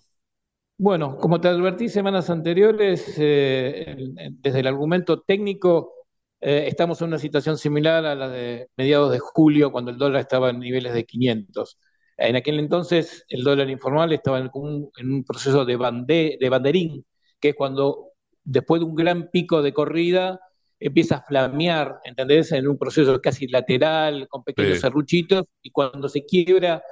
Bueno, 0.78 1.18
como 1.18 1.40
te 1.40 1.48
advertí 1.48 1.90
semanas 1.90 2.30
anteriores, 2.30 3.14
eh, 3.18 3.96
desde 4.32 4.60
el 4.60 4.68
argumento 4.68 5.22
técnico, 5.22 5.94
eh, 6.42 6.66
estamos 6.68 7.02
en 7.02 7.10
una 7.10 7.20
situación 7.20 7.58
similar 7.58 8.06
a 8.06 8.16
la 8.16 8.30
de 8.30 8.70
mediados 8.76 9.12
de 9.12 9.20
julio, 9.20 9.72
cuando 9.72 9.92
el 9.92 9.98
dólar 9.98 10.22
estaba 10.22 10.50
en 10.50 10.60
niveles 10.60 10.94
de 10.94 11.06
500. 11.06 11.78
En 12.18 12.36
aquel 12.36 12.60
entonces 12.60 13.26
el 13.30 13.44
dólar 13.44 13.70
informal 13.70 14.12
estaba 14.14 14.40
en 14.40 14.50
un, 14.54 14.90
en 14.98 15.14
un 15.14 15.24
proceso 15.24 15.66
de, 15.66 15.76
bande, 15.76 16.38
de 16.40 16.50
banderín, 16.50 17.06
que 17.40 17.50
es 17.50 17.56
cuando 17.56 18.12
después 18.44 18.80
de 18.82 18.86
un 18.86 18.96
gran 18.96 19.30
pico 19.32 19.62
de 19.62 19.74
corrida 19.74 20.40
empieza 20.80 21.18
a 21.18 21.24
flamear, 21.24 22.00
¿entendés? 22.04 22.52
En 22.52 22.68
un 22.68 22.78
proceso 22.78 23.20
casi 23.22 23.48
lateral, 23.48 24.28
con 24.28 24.44
pequeños 24.44 24.76
sí. 24.76 24.82
serruchitos, 24.82 25.46
y 25.62 25.72
cuando 25.72 26.10
se 26.10 26.26
quiebra 26.26 26.84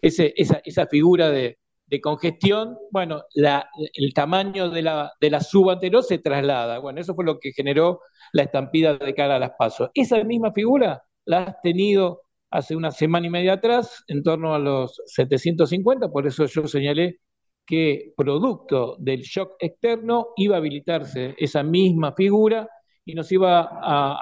ese, 0.00 0.32
esa, 0.36 0.60
esa, 0.64 0.86
figura 0.86 1.30
de, 1.30 1.58
de 1.86 2.00
congestión, 2.00 2.76
bueno, 2.90 3.22
la, 3.34 3.68
el 3.94 4.14
tamaño 4.14 4.70
de 4.70 4.82
la, 4.82 5.12
de 5.20 5.30
la 5.30 5.40
suba 5.40 5.74
anterior 5.74 6.04
se 6.04 6.18
traslada. 6.18 6.78
Bueno, 6.78 7.00
eso 7.00 7.14
fue 7.14 7.24
lo 7.24 7.38
que 7.38 7.52
generó 7.52 8.00
la 8.32 8.42
estampida 8.44 8.96
de 8.96 9.14
cara 9.14 9.36
a 9.36 9.38
las 9.40 9.52
pasos. 9.58 9.90
Esa 9.94 10.22
misma 10.24 10.52
figura 10.52 11.02
la 11.24 11.44
has 11.44 11.60
tenido 11.62 12.22
hace 12.50 12.76
una 12.76 12.90
semana 12.90 13.26
y 13.26 13.30
media 13.30 13.54
atrás, 13.54 14.04
en 14.08 14.22
torno 14.22 14.54
a 14.54 14.58
los 14.58 15.00
750, 15.06 16.08
por 16.08 16.26
eso 16.26 16.46
yo 16.46 16.66
señalé 16.66 17.20
que 17.64 18.12
producto 18.16 18.96
del 18.98 19.20
shock 19.20 19.54
externo 19.60 20.28
iba 20.36 20.56
a 20.56 20.58
habilitarse 20.58 21.36
esa 21.38 21.62
misma 21.62 22.12
figura 22.12 22.68
y 23.04 23.14
nos 23.14 23.30
iba 23.32 23.68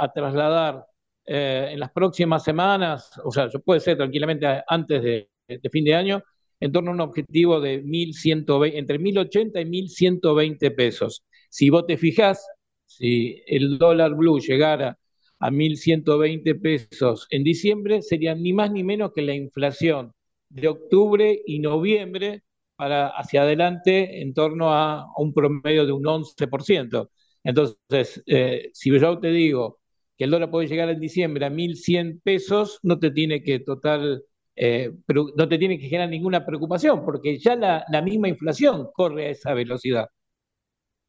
a, 0.02 0.10
trasladar 0.14 0.86
eh, 1.26 1.70
en 1.72 1.80
las 1.80 1.90
próximas 1.90 2.44
semanas, 2.44 3.20
o 3.24 3.30
sea, 3.30 3.48
puede 3.64 3.80
ser 3.80 3.96
tranquilamente 3.96 4.46
antes 4.66 5.02
de, 5.02 5.28
fin 5.70 5.84
de 5.84 5.94
año, 5.94 6.22
en 6.60 6.72
torno 6.72 6.90
a 6.90 6.94
un 6.94 7.00
objetivo 7.00 7.60
de 7.60 7.82
1120, 7.82 8.78
entre 8.78 8.98
1080 8.98 9.60
y 9.60 9.64
1120 9.64 10.70
pesos. 10.72 11.24
Si 11.50 11.70
vos 11.70 11.86
te 11.86 11.96
fijás, 11.96 12.44
si 12.86 13.42
el 13.46 13.78
dólar 13.78 14.14
blue 14.14 14.40
llegara 14.40 14.98
a 15.38 15.50
1.120 15.50 16.60
pesos 16.60 17.26
en 17.30 17.44
diciembre, 17.44 18.02
sería 18.02 18.34
ni 18.34 18.52
más 18.52 18.70
ni 18.72 18.82
menos 18.82 19.12
que 19.14 19.22
la 19.22 19.34
inflación 19.34 20.12
de 20.48 20.68
octubre 20.68 21.40
y 21.46 21.60
noviembre 21.60 22.42
para 22.76 23.08
hacia 23.08 23.42
adelante 23.42 24.22
en 24.22 24.34
torno 24.34 24.72
a, 24.72 25.02
a 25.02 25.12
un 25.18 25.32
promedio 25.32 25.86
de 25.86 25.92
un 25.92 26.04
11%. 26.04 27.08
Entonces, 27.48 28.22
eh, 28.26 28.70
si 28.74 28.90
yo 28.98 29.18
te 29.20 29.28
digo 29.28 29.78
que 30.16 30.24
el 30.24 30.30
dólar 30.30 30.50
puede 30.50 30.68
llegar 30.68 30.88
en 30.90 31.00
diciembre 31.00 31.46
a 31.46 31.50
1.100 31.50 32.20
pesos, 32.22 32.78
no 32.82 32.98
te 32.98 33.10
tiene 33.10 33.42
que 33.42 33.60
total, 33.60 34.22
eh, 34.56 34.92
no 35.36 35.48
te 35.48 35.58
tiene 35.58 35.78
que 35.78 35.86
generar 35.88 36.10
ninguna 36.10 36.44
preocupación, 36.44 37.04
porque 37.04 37.38
ya 37.38 37.56
la, 37.56 37.84
la 37.90 38.02
misma 38.02 38.28
inflación 38.28 38.88
corre 38.94 39.28
a 39.28 39.30
esa 39.30 39.54
velocidad. 39.54 40.08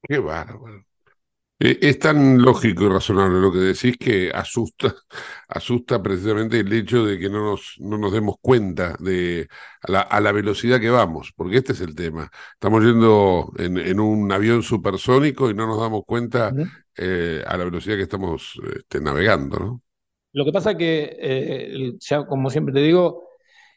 Qué 0.01 0.19
bárbaro. 0.19 0.85
Eh, 1.61 1.77
es 1.81 1.99
tan 1.99 2.41
lógico 2.41 2.85
y 2.85 2.89
razonable 2.89 3.39
lo 3.41 3.51
que 3.51 3.59
decís 3.59 3.97
que 3.97 4.31
asusta, 4.33 4.95
asusta 5.49 6.01
precisamente 6.01 6.59
el 6.61 6.71
hecho 6.71 7.05
de 7.05 7.19
que 7.19 7.29
no 7.29 7.43
nos, 7.51 7.75
no 7.79 7.97
nos 7.97 8.13
demos 8.13 8.35
cuenta 8.41 8.95
de 8.99 9.49
a 9.81 9.91
la, 9.91 10.01
a 10.01 10.21
la 10.21 10.31
velocidad 10.31 10.79
que 10.79 10.89
vamos, 10.89 11.33
porque 11.35 11.57
este 11.57 11.73
es 11.73 11.81
el 11.81 11.95
tema. 11.95 12.31
Estamos 12.53 12.83
yendo 12.83 13.51
en, 13.57 13.77
en 13.77 13.99
un 13.99 14.31
avión 14.31 14.63
supersónico 14.63 15.49
y 15.49 15.53
no 15.53 15.67
nos 15.67 15.79
damos 15.81 16.03
cuenta 16.05 16.55
eh, 16.95 17.43
a 17.45 17.57
la 17.57 17.65
velocidad 17.65 17.97
que 17.97 18.03
estamos 18.03 18.53
este, 18.77 19.01
navegando, 19.01 19.59
¿no? 19.59 19.81
Lo 20.31 20.45
que 20.45 20.51
pasa 20.51 20.77
que, 20.77 21.17
eh, 21.19 21.93
ya 21.99 22.25
como 22.25 22.49
siempre 22.49 22.73
te 22.73 22.81
digo, 22.81 23.28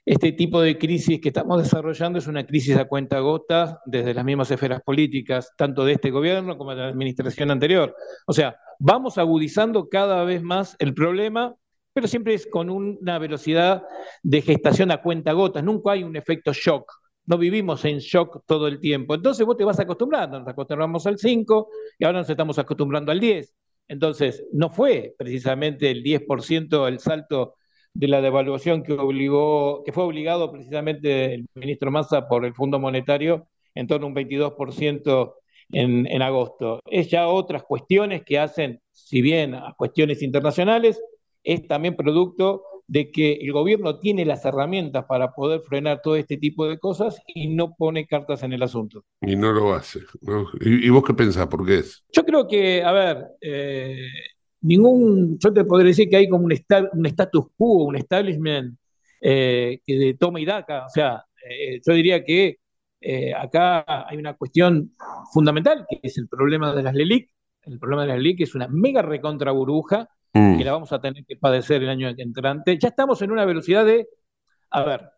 este 0.04 0.32
tipo 0.32 0.60
de 0.60 0.78
crisis 0.78 1.20
que 1.20 1.28
estamos 1.28 1.62
desarrollando 1.62 2.18
es 2.18 2.26
una 2.26 2.44
crisis 2.44 2.76
a 2.76 2.86
cuenta 2.86 3.20
gota 3.20 3.80
desde 3.86 4.14
las 4.14 4.24
mismas 4.24 4.50
esferas 4.50 4.82
políticas, 4.82 5.52
tanto 5.56 5.84
de 5.84 5.92
este 5.92 6.10
gobierno 6.10 6.58
como 6.58 6.74
de 6.74 6.82
la 6.82 6.88
administración 6.88 7.50
anterior. 7.50 7.94
O 8.26 8.32
sea, 8.32 8.56
vamos 8.80 9.18
agudizando 9.18 9.88
cada 9.88 10.24
vez 10.24 10.42
más 10.42 10.74
el 10.80 10.92
problema, 10.92 11.54
pero 11.92 12.08
siempre 12.08 12.34
es 12.34 12.46
con 12.46 12.68
una 12.68 13.18
velocidad 13.18 13.84
de 14.22 14.42
gestación 14.42 14.90
a 14.90 15.02
cuenta 15.02 15.32
gotas. 15.32 15.62
Nunca 15.62 15.92
hay 15.92 16.02
un 16.02 16.16
efecto 16.16 16.52
shock. 16.52 16.90
No 17.26 17.38
vivimos 17.38 17.84
en 17.84 17.98
shock 17.98 18.42
todo 18.44 18.66
el 18.66 18.80
tiempo. 18.80 19.14
Entonces 19.14 19.46
vos 19.46 19.56
te 19.56 19.64
vas 19.64 19.78
acostumbrando. 19.78 20.40
Nos 20.40 20.48
acostumbramos 20.48 21.06
al 21.06 21.18
5 21.18 21.68
y 22.00 22.04
ahora 22.04 22.18
nos 22.18 22.30
estamos 22.30 22.58
acostumbrando 22.58 23.12
al 23.12 23.20
10. 23.20 23.54
Entonces, 23.86 24.44
no 24.52 24.70
fue 24.70 25.14
precisamente 25.18 25.90
el 25.90 26.02
10% 26.02 26.88
el 26.88 26.98
salto 26.98 27.56
de 27.94 28.08
la 28.08 28.20
devaluación 28.20 28.82
que 28.82 28.94
obligó, 28.94 29.82
que 29.84 29.92
fue 29.92 30.04
obligado 30.04 30.50
precisamente 30.50 31.34
el 31.34 31.46
ministro 31.54 31.90
Massa 31.90 32.28
por 32.28 32.44
el 32.44 32.54
Fondo 32.54 32.78
Monetario 32.78 33.48
en 33.74 33.86
torno 33.86 34.06
a 34.06 34.08
un 34.08 34.14
22% 34.14 35.34
en, 35.72 36.06
en 36.06 36.22
agosto. 36.22 36.80
Es 36.86 37.10
ya 37.10 37.28
otras 37.28 37.64
cuestiones 37.64 38.22
que 38.24 38.38
hacen, 38.38 38.80
si 38.90 39.22
bien 39.22 39.54
a 39.54 39.74
cuestiones 39.76 40.22
internacionales, 40.22 41.00
es 41.42 41.66
también 41.66 41.96
producto 41.96 42.62
de 42.86 43.10
que 43.10 43.34
el 43.34 43.52
gobierno 43.52 43.98
tiene 43.98 44.24
las 44.24 44.44
herramientas 44.44 45.06
para 45.06 45.32
poder 45.32 45.60
frenar 45.62 46.00
todo 46.02 46.16
este 46.16 46.36
tipo 46.36 46.66
de 46.66 46.78
cosas 46.78 47.18
y 47.26 47.48
no 47.48 47.74
pone 47.74 48.06
cartas 48.06 48.42
en 48.42 48.52
el 48.52 48.62
asunto. 48.62 49.04
Y 49.20 49.36
no 49.36 49.52
lo 49.52 49.72
hace. 49.72 50.00
¿Y, 50.60 50.90
vos 50.90 51.02
qué 51.02 51.14
pensás? 51.14 51.46
¿Por 51.46 51.64
qué 51.64 51.78
es? 51.78 52.04
Yo 52.12 52.22
creo 52.24 52.46
que, 52.46 52.82
a 52.82 52.92
ver, 52.92 53.28
eh, 53.40 54.08
ningún, 54.62 55.38
yo 55.38 55.52
te 55.52 55.64
podría 55.64 55.88
decir 55.88 56.08
que 56.08 56.16
hay 56.16 56.28
como 56.28 56.44
un, 56.44 56.52
un 56.92 57.06
status 57.06 57.46
quo, 57.56 57.84
un 57.84 57.96
establishment 57.96 58.78
eh, 59.20 59.80
que 59.84 59.94
de 59.96 60.14
toma 60.14 60.40
y 60.40 60.44
daca. 60.44 60.86
O 60.86 60.88
sea, 60.88 61.24
eh, 61.48 61.80
yo 61.86 61.92
diría 61.94 62.24
que 62.24 62.58
acá 63.36 63.84
hay 64.08 64.16
una 64.16 64.34
cuestión 64.34 64.92
fundamental, 65.32 65.84
que 65.90 65.98
es 66.02 66.16
el 66.18 66.28
problema 66.28 66.72
de 66.72 66.84
las 66.84 66.94
LELIC. 66.94 67.30
El 67.62 67.78
problema 67.80 68.02
de 68.02 68.08
las 68.08 68.18
LELIC 68.18 68.42
es 68.42 68.54
una 68.54 68.68
mega 68.68 69.02
recontra 69.02 69.50
burbuja 69.50 70.08
Mm. 70.34 70.58
que 70.58 70.64
la 70.64 70.72
vamos 70.72 70.92
a 70.92 71.00
tener 71.00 71.24
que 71.26 71.36
padecer 71.36 71.82
el 71.82 71.90
año 71.90 72.08
entrante. 72.16 72.78
Ya 72.78 72.88
estamos 72.88 73.20
en 73.22 73.30
una 73.30 73.44
velocidad 73.44 73.84
de, 73.84 74.08
a 74.70 74.82
ver, 74.84 75.10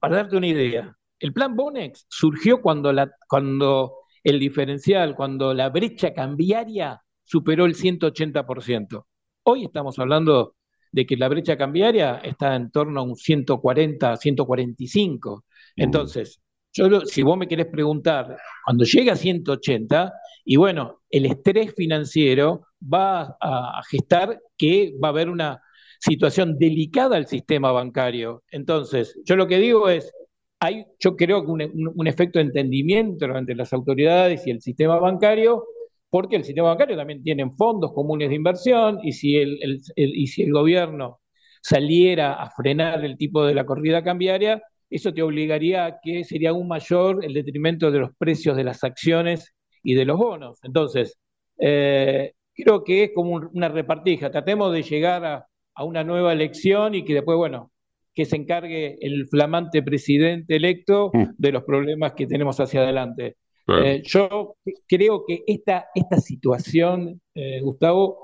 para 0.00 0.16
darte 0.16 0.36
una 0.36 0.46
idea, 0.46 0.96
el 1.18 1.32
plan 1.32 1.56
Bonex 1.56 2.06
surgió 2.08 2.60
cuando, 2.62 2.92
la, 2.92 3.10
cuando 3.28 3.98
el 4.24 4.38
diferencial, 4.40 5.14
cuando 5.14 5.54
la 5.54 5.68
brecha 5.70 6.14
cambiaria 6.14 7.02
superó 7.26 7.66
el 7.66 7.74
180%. 7.74 9.04
Hoy 9.42 9.64
estamos 9.64 9.98
hablando 9.98 10.54
de 10.90 11.04
que 11.04 11.16
la 11.16 11.28
brecha 11.28 11.58
cambiaria 11.58 12.16
está 12.24 12.56
en 12.56 12.70
torno 12.70 13.00
a 13.00 13.02
un 13.02 13.16
140, 13.16 14.16
145. 14.16 15.44
Mm. 15.76 15.82
Entonces, 15.82 16.40
yo, 16.72 17.00
si 17.02 17.22
vos 17.22 17.36
me 17.36 17.48
querés 17.48 17.66
preguntar, 17.66 18.36
cuando 18.64 18.84
llega 18.84 19.12
a 19.12 19.16
180, 19.16 20.12
y 20.44 20.56
bueno, 20.56 21.00
el 21.10 21.26
estrés 21.26 21.74
financiero 21.74 22.66
va 22.82 23.36
a, 23.40 23.82
gestar 23.90 24.40
que 24.56 24.94
va 25.02 25.08
a 25.08 25.10
haber 25.10 25.28
una 25.28 25.60
situación 25.98 26.56
delicada 26.58 27.16
al 27.16 27.26
sistema 27.26 27.72
bancario. 27.72 28.44
Entonces, 28.50 29.18
yo 29.24 29.36
lo 29.36 29.46
que 29.46 29.58
digo 29.58 29.88
es, 29.88 30.12
hay, 30.60 30.84
yo 31.00 31.16
creo 31.16 31.44
que 31.44 31.50
un, 31.50 32.06
efecto 32.06 32.38
de 32.38 32.46
entendimiento 32.46 33.26
entre 33.26 33.54
las 33.54 33.72
autoridades 33.72 34.46
y 34.46 34.50
el 34.50 34.60
sistema 34.60 34.98
bancario, 34.98 35.64
porque 36.10 36.36
el 36.36 36.44
sistema 36.44 36.68
bancario 36.68 36.96
también 36.96 37.22
tiene 37.22 37.50
fondos 37.56 37.92
comunes 37.92 38.28
de 38.28 38.36
inversión 38.36 39.00
y 39.02 39.12
si 39.12 39.36
el, 39.36 39.80
y 39.96 40.26
si 40.28 40.42
el 40.42 40.52
gobierno 40.52 41.20
saliera 41.62 42.34
a 42.34 42.50
frenar 42.50 43.04
el 43.04 43.16
tipo 43.16 43.44
de 43.44 43.54
la 43.54 43.66
corrida 43.66 44.04
cambiaria, 44.04 44.62
eso 44.88 45.12
te 45.12 45.22
obligaría 45.22 45.84
a 45.86 45.98
que 46.00 46.24
sería 46.24 46.50
aún 46.50 46.68
mayor 46.68 47.24
el 47.24 47.34
detrimento 47.34 47.90
de 47.90 47.98
los 47.98 48.10
precios 48.16 48.56
de 48.56 48.64
las 48.64 48.84
acciones 48.84 49.52
y 49.82 49.94
de 49.94 50.04
los 50.04 50.16
bonos. 50.16 50.58
Entonces, 50.62 51.18
eh, 51.58 52.34
creo 52.54 52.84
que 52.84 53.04
es 53.04 53.10
como 53.14 53.50
una 53.52 53.68
repartija. 53.68 54.30
Tratemos 54.30 54.72
de 54.72 54.82
llegar 54.82 55.24
a, 55.24 55.46
una 55.84 56.04
nueva 56.04 56.32
elección 56.32 56.94
y 56.94 57.04
que 57.04 57.12
después, 57.12 57.36
bueno, 57.36 57.70
que 58.14 58.24
se 58.24 58.36
encargue 58.36 58.96
el 59.02 59.26
flamante 59.26 59.82
presidente 59.82 60.56
electo 60.56 61.10
mm. 61.12 61.34
de 61.36 61.52
los 61.52 61.64
problemas 61.64 62.14
que 62.14 62.26
tenemos 62.26 62.58
hacia 62.60 62.80
adelante. 62.80 63.36
Eh, 63.68 64.02
yo 64.04 64.56
creo 64.86 65.24
que 65.26 65.42
esta, 65.46 65.88
esta 65.94 66.18
situación, 66.18 67.20
eh, 67.34 67.60
Gustavo, 67.60 68.20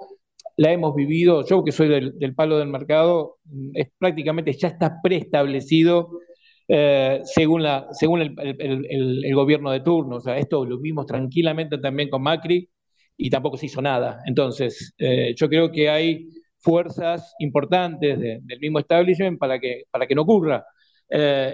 la 0.57 0.71
hemos 0.71 0.95
vivido, 0.95 1.45
yo 1.47 1.65
que 1.65 1.73
soy 1.73 1.89
del, 1.89 2.35
palo 2.35 2.59
del 2.59 2.69
mercado, 2.69 3.39
es 3.75 3.89
prácticamente 3.99 4.53
ya 4.53 4.69
está 4.69 5.01
preestablecido 5.03 6.11
eh, 6.69 7.21
según, 7.25 7.63
la, 7.63 7.89
según 7.93 8.21
el, 8.21 9.35
gobierno 9.35 9.71
de 9.73 9.81
turno. 9.81 10.17
O 10.17 10.21
sea, 10.21 10.39
esto 10.39 10.65
lo 10.65 10.79
vimos 10.79 11.07
tranquilamente 11.07 11.79
también 11.79 12.09
con 12.09 12.23
Macri 12.23 12.69
y 13.17 13.31
tampoco 13.31 13.57
se 13.57 13.67
hizo 13.67 13.83
nada. 13.83 14.21
Entonces, 14.27 14.95
yo 15.37 15.49
creo 15.49 15.73
que 15.73 15.91
hay 15.91 16.29
fuerzas 16.59 17.35
importantes 17.41 18.19
del 18.21 18.61
mismo 18.61 18.79
establishment 18.79 19.39
para 19.39 19.59
que, 19.59 19.85
para 19.91 20.07
que 20.07 20.15
no 20.15 20.23
ocurra. 20.23 20.65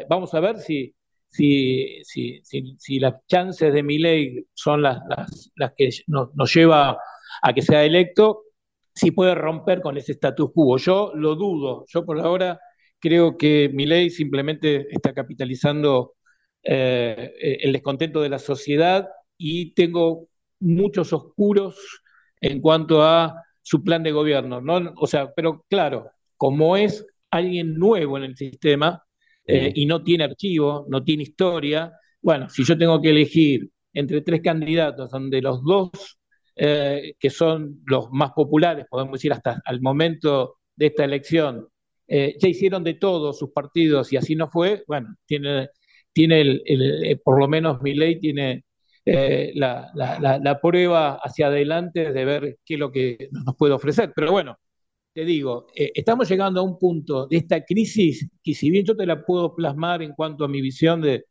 Vamos 0.09 0.35
a 0.35 0.40
ver 0.40 0.59
si, 0.59 0.95
si, 1.28 2.02
si, 2.04 2.40
si, 2.42 2.99
las 2.99 3.14
chances 3.26 3.73
de 3.73 3.82
mi 3.82 3.99
ley 3.99 4.47
son 4.54 4.83
las, 4.83 4.98
las, 5.57 5.72
que 5.76 5.90
nos, 6.07 6.35
nos 6.35 6.55
lleva 6.55 6.98
a 7.42 7.52
que 7.55 7.62
sea 7.62 7.85
electo, 7.85 8.44
si 8.94 9.11
puede 9.12 9.35
romper 9.35 9.81
con 9.81 9.96
ese 9.96 10.12
status 10.12 10.50
quo. 10.52 10.76
Yo 10.79 11.12
lo 11.14 11.37
dudo. 11.37 11.85
Yo 11.88 12.05
por 12.05 12.18
ahora 12.20 12.59
Creo 13.00 13.38
que 13.38 13.70
mi 13.72 13.87
ley 13.87 14.11
simplemente 14.11 14.88
está 14.90 15.14
capitalizando 15.14 16.14
eh, 16.62 17.33
el 17.62 17.72
descontento 17.72 18.20
de 18.20 18.29
la 18.29 18.40
sociedad 18.40 19.09
y 19.37 19.72
tengo 19.74 20.29
muchos 20.59 21.12
oscuros 21.12 22.02
en 22.40 22.61
cuanto 22.61 23.02
a 23.02 23.44
su 23.62 23.85
plan 23.85 24.02
de 24.02 24.11
gobierno. 24.11 24.61
¿no? 24.61 24.94
O 24.96 25.07
sea, 25.07 25.33
pero 25.35 25.64
claro, 25.70 26.11
como 26.37 26.76
es 26.76 27.07
alguien 27.31 27.74
nuevo 27.74 28.16
en 28.16 28.24
el 28.24 28.37
sistema 28.37 29.05
eh, 29.48 29.72
y 29.74 29.87
no 29.87 30.02
tiene 30.02 30.24
archivo, 30.24 30.87
no 30.88 31.02
tiene 31.02 31.24
historia, 31.24 31.92
bueno, 32.20 32.48
si 32.48 32.64
yo 32.64 32.76
tengo 32.76 33.00
que 33.00 33.11
elegir 33.11 33.70
entre 33.92 34.20
tres 34.20 34.42
candidatos, 34.42 35.11
donde 35.11 35.40
los 35.42 35.62
dos 35.64 35.90
eh, 36.56 37.14
que 37.18 37.30
son 37.30 37.80
los 37.87 38.08
más 38.11 38.32
populares, 38.32 38.87
podemos 38.90 39.14
decir 39.14 39.32
hasta 39.32 39.61
al 39.64 39.80
momento 39.80 40.56
de 40.76 40.87
esta 40.87 41.04
elección, 41.04 41.68
eh, 42.08 42.37
ya 42.40 42.48
hicieron 42.48 42.84
de 42.84 42.94
todo 42.94 43.32
sus 43.32 43.50
partidos 43.52 44.12
y 44.12 44.16
así 44.16 44.34
no 44.34 44.48
fue, 44.48 44.82
bueno, 44.87 45.14
tiene, 45.26 45.68
tiene 46.12 46.40
el, 46.40 46.62
eh, 46.66 47.16
por 47.22 47.38
lo 47.38 47.48
menos 47.48 47.82
mi 47.82 47.94
ley 47.94 48.18
tiene 48.18 48.64
eh, 49.04 49.52
la, 49.54 49.90
la, 49.94 50.61
prueba 50.61 51.18
hacia 51.22 51.46
adelante 51.48 52.12
de 52.12 52.24
ver 52.24 52.58
qué 52.64 52.74
es 52.74 52.80
lo 52.80 52.90
que 52.90 53.28
nos 53.30 53.56
puede 53.56 53.74
ofrecer. 53.74 54.12
Pero 54.14 54.32
bueno, 54.32 54.58
te 55.18 55.24
digo, 55.24 55.66
estamos 55.74 56.28
llegando 56.28 56.61
a 56.61 56.62
un 56.62 56.78
punto 56.78 57.26
de 57.26 57.38
esta 57.38 57.64
crisis 57.64 58.28
que 58.40 58.54
si 58.54 58.70
bien 58.70 58.85
yo 58.85 58.96
te 58.96 59.04
la 59.04 59.24
puedo 59.24 59.52
plasmar 59.52 60.00
en 60.00 60.12
cuanto 60.12 60.44
a 60.44 60.48
mi 60.48 60.61
visión 60.61 61.00
de, 61.00 61.24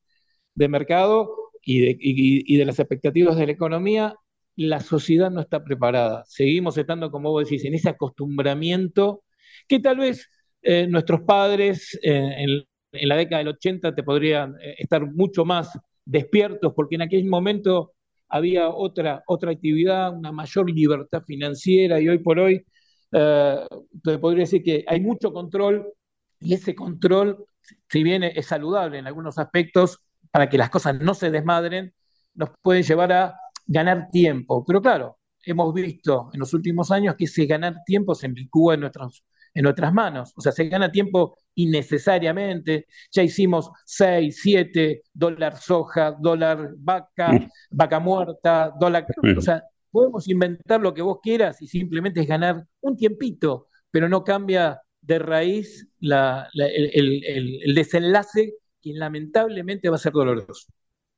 de 0.55 0.67
mercado 0.67 1.33
y 1.63 1.79
de, 1.79 1.97
y, 1.97 2.57
de 2.57 2.65
las 2.65 2.79
expectativas 2.79 3.37
de 3.37 3.45
la 3.45 3.53
economía, 3.53 4.13
la 4.57 4.81
sociedad 4.81 5.31
no 5.31 5.39
está 5.39 5.63
preparada. 5.63 6.25
Seguimos 6.27 6.77
estando, 6.77 7.09
como 7.11 7.31
vos 7.31 7.45
decís, 7.45 7.63
en 7.63 7.75
ese 7.75 7.87
acostumbramiento 7.87 9.23
que 9.69 9.79
tal 9.79 9.99
vez 9.99 10.29
eh, 10.63 10.85
nuestros 10.87 11.21
padres 11.21 11.97
eh, 12.03 12.65
en, 12.91 13.07
la 13.07 13.15
década 13.15 13.37
del 13.37 13.55
80 13.55 13.95
te 13.95 14.03
podrían 14.03 14.55
eh, 14.61 14.75
estar 14.79 15.09
mucho 15.09 15.45
más 15.45 15.79
despiertos 16.03 16.73
porque 16.75 16.95
en 16.95 17.03
aquel 17.03 17.23
momento 17.23 17.93
había 18.27 18.67
otra, 18.67 19.23
otra 19.27 19.51
actividad, 19.51 20.13
una 20.13 20.33
mayor 20.33 20.69
libertad 20.69 21.23
financiera 21.25 22.01
y 22.01 22.09
hoy 22.09 22.17
por 22.17 22.37
hoy 22.37 22.65
te 23.11 24.17
podría 24.19 24.43
decir 24.43 24.63
que 24.63 24.83
hay 24.87 24.99
mucho 24.99 25.31
control 25.33 25.93
y 26.39 26.53
ese 26.53 26.75
control, 26.75 27.45
si 27.89 28.03
bien 28.03 28.23
es 28.23 28.45
saludable 28.45 28.99
en 28.99 29.07
algunos 29.07 29.37
aspectos, 29.37 29.99
para 30.31 30.49
que 30.49 30.57
las 30.57 30.69
cosas 30.69 30.99
no 30.99 31.13
se 31.13 31.31
desmadren, 31.31 31.93
nos 32.35 32.49
puede 32.61 32.83
llevar 32.83 33.11
a 33.13 33.39
ganar 33.65 34.09
tiempo. 34.11 34.63
Pero 34.65 34.81
claro, 34.81 35.17
hemos 35.43 35.73
visto 35.73 36.29
en 36.33 36.39
los 36.39 36.53
últimos 36.53 36.91
años 36.91 37.15
que 37.15 37.25
ese 37.25 37.45
ganar 37.45 37.77
tiempo 37.85 38.13
se 38.13 38.27
licúa 38.29 38.75
en 38.75 38.81
nuestros 38.81 39.23
en 39.57 39.63
nuestras 39.63 39.91
manos. 39.91 40.33
O 40.35 40.41
sea, 40.41 40.51
se 40.51 40.65
gana 40.65 40.91
tiempo 40.91 41.35
innecesariamente. 41.55 42.85
Ya 43.11 43.23
hicimos 43.23 43.71
6, 43.85 44.39
7, 44.39 45.01
dólar 45.11 45.57
soja, 45.57 46.11
dólar 46.11 46.73
vaca, 46.77 47.33
mm. 47.33 47.49
vaca 47.71 47.99
muerta, 47.99 48.71
dólar... 48.79 49.07
O 49.35 49.41
sea, 49.41 49.63
podemos 49.97 50.27
inventar 50.27 50.79
lo 50.79 50.93
que 50.93 51.01
vos 51.01 51.17
quieras 51.23 51.59
y 51.59 51.67
simplemente 51.67 52.21
es 52.21 52.27
ganar 52.27 52.67
un 52.81 52.95
tiempito, 52.95 53.65
pero 53.89 54.07
no 54.07 54.23
cambia 54.23 54.79
de 55.01 55.17
raíz 55.17 55.87
el, 55.99 57.73
desenlace 57.73 58.53
que 58.79 58.93
lamentablemente 58.93 59.89
va 59.89 59.95
a 59.95 59.99
ser 59.99 60.13
doloroso. 60.13 60.67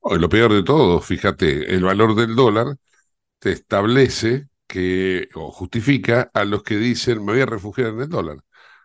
Y 0.02 0.18
lo 0.18 0.30
peor 0.30 0.54
de 0.54 0.62
todo, 0.62 0.98
fíjate, 1.02 1.74
el 1.74 1.82
valor 1.82 2.14
del 2.14 2.34
dólar 2.34 2.74
te 3.38 3.52
establece 3.52 4.46
que 4.66 5.28
o 5.34 5.50
justifica 5.50 6.30
a 6.32 6.46
los 6.46 6.62
que 6.62 6.78
dicen 6.78 7.22
me 7.22 7.32
voy 7.32 7.42
a 7.42 7.46
refugiar 7.46 7.88
en 7.88 8.00
el 8.00 8.08
dólar. 8.08 8.38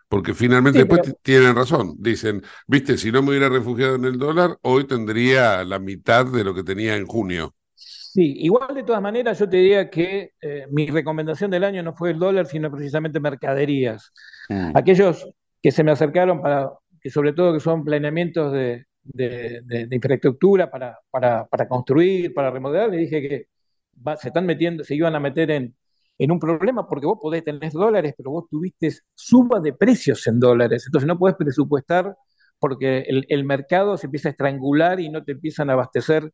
Porque 0.08 0.34
finalmente 0.34 0.80
después 0.80 1.14
tienen 1.22 1.56
razón. 1.56 1.94
Dicen, 1.98 2.42
viste, 2.66 2.98
si 2.98 3.10
no 3.10 3.22
me 3.22 3.30
hubiera 3.30 3.48
refugiado 3.48 3.94
en 3.94 4.04
el 4.04 4.18
dólar, 4.18 4.58
hoy 4.60 4.86
tendría 4.86 5.64
la 5.64 5.78
mitad 5.78 6.26
de 6.26 6.44
lo 6.44 6.54
que 6.54 6.64
tenía 6.64 6.96
en 6.96 7.06
junio. 7.06 7.55
Sí, 8.16 8.34
igual 8.38 8.74
de 8.74 8.82
todas 8.82 9.02
maneras 9.02 9.38
yo 9.38 9.46
te 9.46 9.58
diría 9.58 9.90
que 9.90 10.32
eh, 10.40 10.66
mi 10.70 10.86
recomendación 10.86 11.50
del 11.50 11.64
año 11.64 11.82
no 11.82 11.92
fue 11.92 12.12
el 12.12 12.18
dólar, 12.18 12.46
sino 12.46 12.70
precisamente 12.70 13.20
mercaderías. 13.20 14.10
Mm. 14.48 14.70
Aquellos 14.74 15.28
que 15.62 15.70
se 15.70 15.84
me 15.84 15.92
acercaron 15.92 16.40
para, 16.40 16.70
que 16.98 17.10
sobre 17.10 17.34
todo 17.34 17.52
que 17.52 17.60
son 17.60 17.84
planeamientos 17.84 18.54
de, 18.54 18.86
de, 19.02 19.88
infraestructura 19.90 20.70
para, 20.70 20.98
para, 21.10 21.44
para, 21.44 21.68
construir, 21.68 22.32
para 22.32 22.50
remodelar, 22.50 22.88
le 22.88 22.96
dije 22.96 23.20
que 23.20 23.48
se 24.18 24.28
están 24.28 24.46
metiendo, 24.46 24.82
se 24.82 24.94
iban 24.94 25.14
a 25.14 25.20
meter 25.20 25.50
en, 25.50 25.76
en 26.16 26.32
un 26.32 26.40
problema 26.40 26.88
porque 26.88 27.04
vos 27.04 27.18
podés 27.20 27.44
tener 27.44 27.70
dólares, 27.70 28.14
pero 28.16 28.30
vos 28.30 28.46
tuviste 28.48 28.92
suba 29.14 29.60
de 29.60 29.74
precios 29.74 30.26
en 30.26 30.40
dólares, 30.40 30.84
entonces 30.86 31.06
no 31.06 31.18
podés 31.18 31.36
presupuestar 31.36 32.16
porque 32.58 33.04
el, 33.06 33.44
mercado 33.44 33.96
se 33.96 34.06
empieza 34.06 34.28
a 34.28 34.32
estrangular 34.32 35.00
y 35.00 35.08
no 35.08 35.24
te 35.24 35.32
empiezan 35.32 35.70
a 35.70 35.74
abastecer 35.74 36.32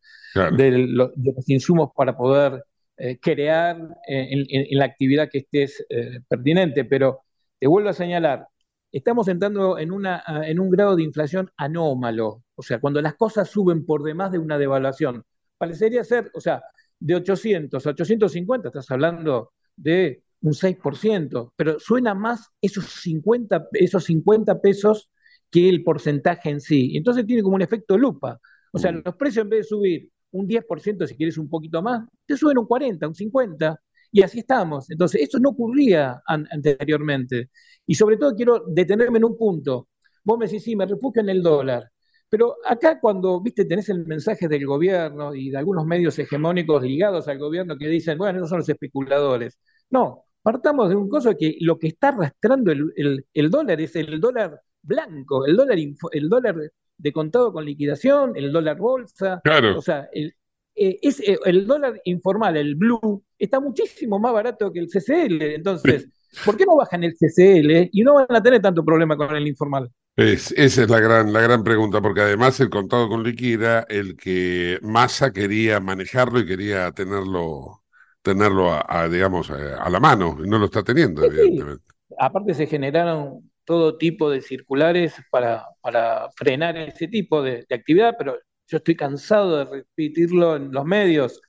de, 0.57 0.87
los 0.89 1.49
insumos 1.49 1.91
para 1.97 2.17
poder 2.17 2.65
eh, 2.97 3.19
crear 3.21 3.77
eh, 4.07 4.29
en, 4.31 4.79
la 4.79 4.85
actividad 4.85 5.29
que 5.31 5.39
estés 5.39 5.85
eh, 5.89 6.21
pertinente. 6.29 6.85
Pero 6.85 7.21
te 7.59 7.67
vuelvo 7.67 7.89
a 7.89 7.95
señalar, 7.95 8.47
estamos 8.93 9.29
entrando 9.29 9.79
en, 9.79 9.93
una, 9.93 10.23
en 10.45 10.61
un 10.61 10.71
grado 10.71 10.97
de 10.97 11.03
inflación 11.03 11.51
anómalo. 11.57 12.45
O 12.55 12.63
sea, 12.63 12.81
cuando 12.81 13.01
las 13.03 13.15
cosas 13.15 13.49
suben 13.49 13.85
por 13.85 14.03
demás 14.03 14.33
de 14.33 14.39
una 14.39 14.59
devaluación. 14.59 15.25
Parecería 15.59 16.05
ser, 16.05 16.31
o 16.35 16.41
sea, 16.41 16.63
de 16.99 17.17
800 17.17 17.85
a 17.87 17.91
850, 17.91 18.69
estás 18.69 18.91
hablando 18.91 19.53
de 19.77 20.23
un 20.43 20.53
6%, 20.53 21.53
pero 21.57 21.79
suena 21.79 22.15
más 22.15 22.51
esos 22.61 22.85
50, 22.87 23.69
esos 23.73 24.05
50 24.05 24.61
pesos 24.61 25.11
que 25.53 25.69
el 25.69 25.85
porcentaje 25.85 26.51
en 26.51 26.61
sí. 26.61 26.97
Entonces 26.97 27.27
tiene 27.27 27.43
como 27.43 27.57
un 27.57 27.63
efecto 27.63 27.97
lupa. 27.99 28.41
O 28.73 28.79
sea, 28.79 28.91
mm. 28.91 29.03
los 29.05 29.17
precios 29.17 29.45
en 29.45 29.51
vez 29.51 29.61
de 29.61 29.65
subir 29.65 30.11
un 30.33 30.49
10%, 30.49 31.07
si 31.07 31.17
quieres 31.17 31.39
un 31.39 31.49
poquito 31.49 31.83
más, 31.83 32.09
te 32.27 32.37
suben 32.37 32.59
un 32.59 32.67
40, 32.67 33.07
un 33.07 33.15
50, 33.15 33.79
y 34.11 34.23
así 34.23 34.41
estamos. 34.41 34.91
Entonces, 34.91 35.23
esto 35.23 35.39
no 35.39 35.51
ocurría 35.51 36.23
anteriormente. 36.27 37.51
Y 37.87 37.95
sobre 37.95 38.17
todo 38.17 38.35
quiero 38.35 38.65
detenerme 38.67 39.19
en 39.19 39.25
un 39.25 39.37
punto. 39.37 39.89
Vos 40.25 40.39
me 40.39 40.47
decís, 40.47 40.65
sí, 40.65 40.75
me 40.75 40.87
refugio 40.87 41.23
en 41.23 41.29
el 41.29 41.43
dólar. 41.43 41.91
Pero 42.29 42.57
acá 42.67 42.99
cuando, 43.01 43.43
viste, 43.43 43.67
tenés 43.67 43.91
el 43.91 44.07
mensaje 44.07 44.49
del 44.49 44.67
gobierno 44.67 45.35
y 45.35 45.51
de 45.51 45.59
algunos 45.59 45.85
medios 45.87 46.19
hegemónicos 46.19 46.83
ligados 46.83 47.29
al 47.29 47.39
gobierno 47.39 47.77
que 47.77 47.89
dicen, 47.89 48.17
bueno, 48.17 48.39
esos 48.39 48.49
son 48.49 48.59
los 48.61 48.69
especuladores. 48.71 49.59
No, 49.91 50.25
partamos 50.43 50.89
de 50.89 50.97
un 50.97 51.09
cosa 51.09 51.35
que 51.35 51.57
lo 51.61 51.79
que 51.79 51.89
está 51.89 52.09
arrastrando 52.09 52.73
el, 52.73 53.51
dólar 53.51 53.81
es 53.81 53.97
el 53.97 54.21
dólar 54.21 54.61
blanco, 54.83 55.47
el 55.47 55.57
dólar, 55.57 55.79
el 55.79 56.29
dólar 56.29 56.57
de 56.99 57.13
contado 57.13 57.53
con 57.53 57.65
liquidación, 57.65 58.33
el 58.37 58.53
dólar 58.53 58.79
bolsa. 58.79 59.41
Claro. 59.43 59.79
O 59.79 59.83
sea, 59.83 60.09
el, 60.13 60.35
eh, 60.75 60.99
es, 61.03 61.21
eh, 61.21 61.39
el 61.45 61.67
dólar 61.67 62.01
informal, 62.05 62.57
el 62.57 62.75
blue, 62.75 63.25
está 63.39 63.61
muchísimo 63.61 64.19
más 64.19 64.33
barato 64.33 64.73
que 64.73 64.81
el 64.81 64.89
CCL. 64.89 65.43
Entonces, 65.43 66.09
¿por 66.45 66.57
qué 66.57 66.65
no 66.65 66.77
bajan 66.77 67.05
el 67.05 67.15
CCL 67.15 67.91
y 67.93 68.03
no 68.03 68.15
van 68.15 68.27
a 68.29 68.43
tener 68.43 68.61
tanto 68.61 68.85
problema 68.85 69.17
con 69.17 69.35
el 69.35 69.47
informal? 69.47 69.91
Es, 70.17 70.53
esa 70.53 70.83
es 70.83 70.91
la 70.91 71.01
gran, 71.01 71.33
la 71.33 71.41
gran 71.41 71.65
pregunta, 71.65 72.03
porque 72.03 72.21
además 72.21 72.61
el 72.61 72.69
contado 72.69 73.09
con 73.09 73.23
liquida, 73.23 73.87
el 73.89 74.17
que 74.17 74.79
Massa 74.83 75.33
quería 75.33 75.81
manejarlo 75.81 76.41
y 76.41 76.47
quería 76.47 76.93
tenerlo 76.93 77.82
tenerlo 78.23 78.73
a, 78.73 79.09
digamos, 79.09 79.51
a, 79.51 79.89
la 79.91 80.01
mano, 80.01 80.39
y 80.43 80.49
no 80.49 80.59
lo 80.59 80.67
está 80.67 80.83
teniendo, 80.83 81.25
evidentemente. 81.25 81.85
Aparte 82.19 82.55
se 82.55 82.67
generaron 82.67 83.51
todo 83.65 83.97
tipo 83.97 84.31
de 84.31 84.41
circulares 84.41 85.15
para, 85.31 85.65
para 85.81 86.31
frenar 86.37 86.77
ese 86.77 87.09
tipo 87.09 87.43
de, 87.43 87.67
actividad, 87.71 88.15
pero 88.19 88.39
yo 88.67 88.79
estoy 88.79 88.97
cansado 88.97 89.59
de 89.59 89.65
repetirlo 89.65 90.57
en 90.57 90.73
los 90.73 90.85
medios. 90.85 91.41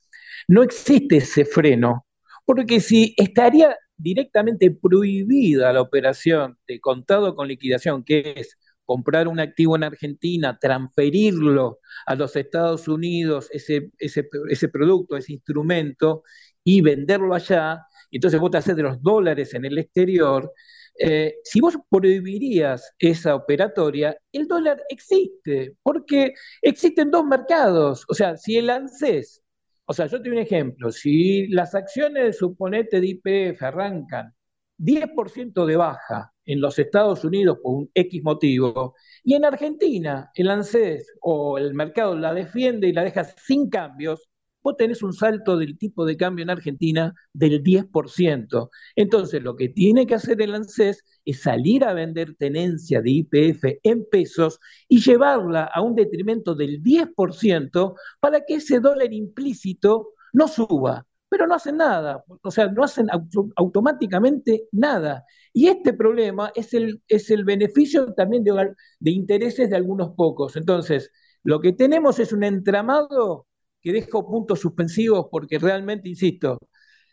No 0.48 0.62
existe 0.62 1.18
ese 1.18 1.44
freno, 1.44 2.06
porque 2.44 2.80
si 2.80 3.14
estaría 3.16 3.76
directamente 3.96 4.70
prohibida 4.70 5.72
la 5.72 5.80
operación 5.80 6.58
de 6.66 6.80
contado 6.80 7.34
con 7.34 7.48
liquidación, 7.48 8.04
que 8.04 8.34
es 8.36 8.58
comprar 8.84 9.28
un 9.28 9.40
activo 9.40 9.76
en 9.76 9.84
Argentina, 9.84 10.58
transferirlo 10.60 11.78
a 12.06 12.14
los 12.14 12.36
Estados 12.36 12.86
Unidos, 12.86 13.48
ese, 13.52 13.90
ese, 13.98 14.28
ese 14.50 14.68
producto, 14.68 15.16
ese 15.16 15.32
instrumento, 15.32 16.22
y 16.64 16.80
venderlo 16.80 17.34
allá, 17.34 17.86
y 18.10 18.16
entonces 18.16 18.40
vos 18.40 18.50
te 18.50 18.58
haces 18.58 18.76
de 18.76 18.82
los 18.82 19.02
dólares 19.02 19.54
en 19.54 19.64
el 19.64 19.78
exterior, 19.78 20.50
eh, 20.98 21.36
si 21.42 21.60
vos 21.60 21.76
prohibirías 21.90 22.94
esa 22.98 23.34
operatoria, 23.34 24.16
el 24.32 24.46
dólar 24.46 24.82
existe, 24.88 25.76
porque 25.82 26.34
existen 26.62 27.10
dos 27.10 27.24
mercados. 27.24 28.04
O 28.08 28.14
sea, 28.14 28.36
si 28.36 28.56
el 28.56 28.70
ANSES, 28.70 29.42
o 29.86 29.92
sea, 29.92 30.06
yo 30.06 30.18
te 30.18 30.28
doy 30.28 30.38
un 30.38 30.42
ejemplo, 30.44 30.90
si 30.92 31.48
las 31.48 31.74
acciones, 31.74 32.38
suponete, 32.38 33.00
de 33.00 33.08
IPF 33.08 33.62
arrancan 33.62 34.32
10% 34.78 35.66
de 35.66 35.76
baja 35.76 36.32
en 36.44 36.60
los 36.60 36.78
Estados 36.78 37.24
Unidos 37.24 37.58
por 37.62 37.74
un 37.74 37.90
X 37.94 38.22
motivo, 38.22 38.94
y 39.24 39.34
en 39.34 39.44
Argentina 39.44 40.30
el 40.34 40.48
ANSES 40.50 41.12
o 41.20 41.58
el 41.58 41.74
mercado 41.74 42.16
la 42.16 42.34
defiende 42.34 42.88
y 42.88 42.92
la 42.92 43.04
deja 43.04 43.24
sin 43.24 43.68
cambios, 43.68 44.28
vos 44.64 44.76
tenés 44.76 45.02
un 45.02 45.12
salto 45.12 45.58
del 45.58 45.78
tipo 45.78 46.06
de 46.06 46.16
cambio 46.16 46.42
en 46.42 46.50
Argentina 46.50 47.14
del 47.32 47.62
10%. 47.62 48.70
Entonces, 48.96 49.42
lo 49.42 49.56
que 49.56 49.68
tiene 49.68 50.06
que 50.06 50.14
hacer 50.14 50.40
el 50.42 50.54
ANSES 50.54 51.04
es 51.24 51.42
salir 51.42 51.84
a 51.84 51.92
vender 51.92 52.34
tenencia 52.36 53.02
de 53.02 53.10
IPF 53.10 53.78
en 53.82 54.06
pesos 54.10 54.58
y 54.88 55.00
llevarla 55.00 55.64
a 55.64 55.82
un 55.82 55.94
detrimento 55.94 56.54
del 56.54 56.82
10% 56.82 57.94
para 58.20 58.40
que 58.44 58.54
ese 58.54 58.80
dólar 58.80 59.12
implícito 59.12 60.14
no 60.32 60.48
suba. 60.48 61.06
Pero 61.28 61.46
no 61.48 61.54
hacen 61.56 61.78
nada, 61.78 62.24
o 62.42 62.50
sea, 62.50 62.68
no 62.68 62.84
hacen 62.84 63.08
automáticamente 63.56 64.68
nada. 64.72 65.24
Y 65.52 65.66
este 65.68 65.92
problema 65.92 66.52
es 66.54 66.74
el, 66.74 67.02
es 67.08 67.30
el 67.30 67.44
beneficio 67.44 68.12
también 68.14 68.44
de, 68.44 68.72
de 69.00 69.10
intereses 69.10 69.68
de 69.70 69.76
algunos 69.76 70.14
pocos. 70.16 70.56
Entonces, 70.56 71.10
lo 71.42 71.60
que 71.60 71.72
tenemos 71.72 72.18
es 72.20 72.32
un 72.32 72.44
entramado 72.44 73.46
que 73.84 73.92
dejo 73.92 74.26
puntos 74.26 74.60
suspensivos 74.60 75.28
porque 75.30 75.58
realmente, 75.58 76.08
insisto, 76.08 76.58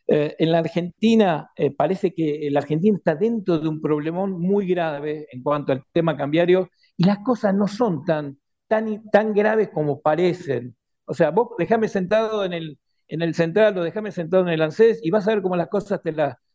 eh, 0.07 0.36
en 0.39 0.51
la 0.51 0.60
Argentina 0.60 1.51
eh, 1.55 1.71
parece 1.75 2.13
que 2.13 2.47
la 2.51 2.60
Argentina 2.62 2.97
está 2.97 3.15
dentro 3.15 3.60
de 3.60 3.67
un 3.67 3.81
problemón 3.81 4.39
muy 4.39 4.67
grave 4.67 5.27
en 5.31 5.43
cuanto 5.43 5.71
al 5.73 5.84
tema 5.93 6.17
cambiario 6.17 6.69
y 6.97 7.05
las 7.05 7.19
cosas 7.19 7.53
no 7.55 7.67
son 7.67 8.03
tan, 8.05 8.39
tan, 8.67 9.10
tan 9.12 9.34
graves 9.34 9.69
como 9.73 10.01
parecen. 10.01 10.75
O 11.05 11.13
sea, 11.13 11.31
vos 11.31 11.49
dejame 11.57 11.88
sentado 11.88 12.45
en 12.45 12.53
el, 12.53 12.79
en 13.07 13.21
el 13.21 13.36
central 13.36 13.77
o 13.77 13.84
dejame 13.84 14.12
sentado 14.12 14.43
en 14.43 14.49
el 14.49 14.62
ANSES 14.62 14.99
y 15.03 15.12
vas 15.12 15.27
a 15.27 15.31
ver 15.31 15.41
cómo 15.41 15.55
las 15.55 15.67
cosas 15.69 16.01
te, 16.03 16.13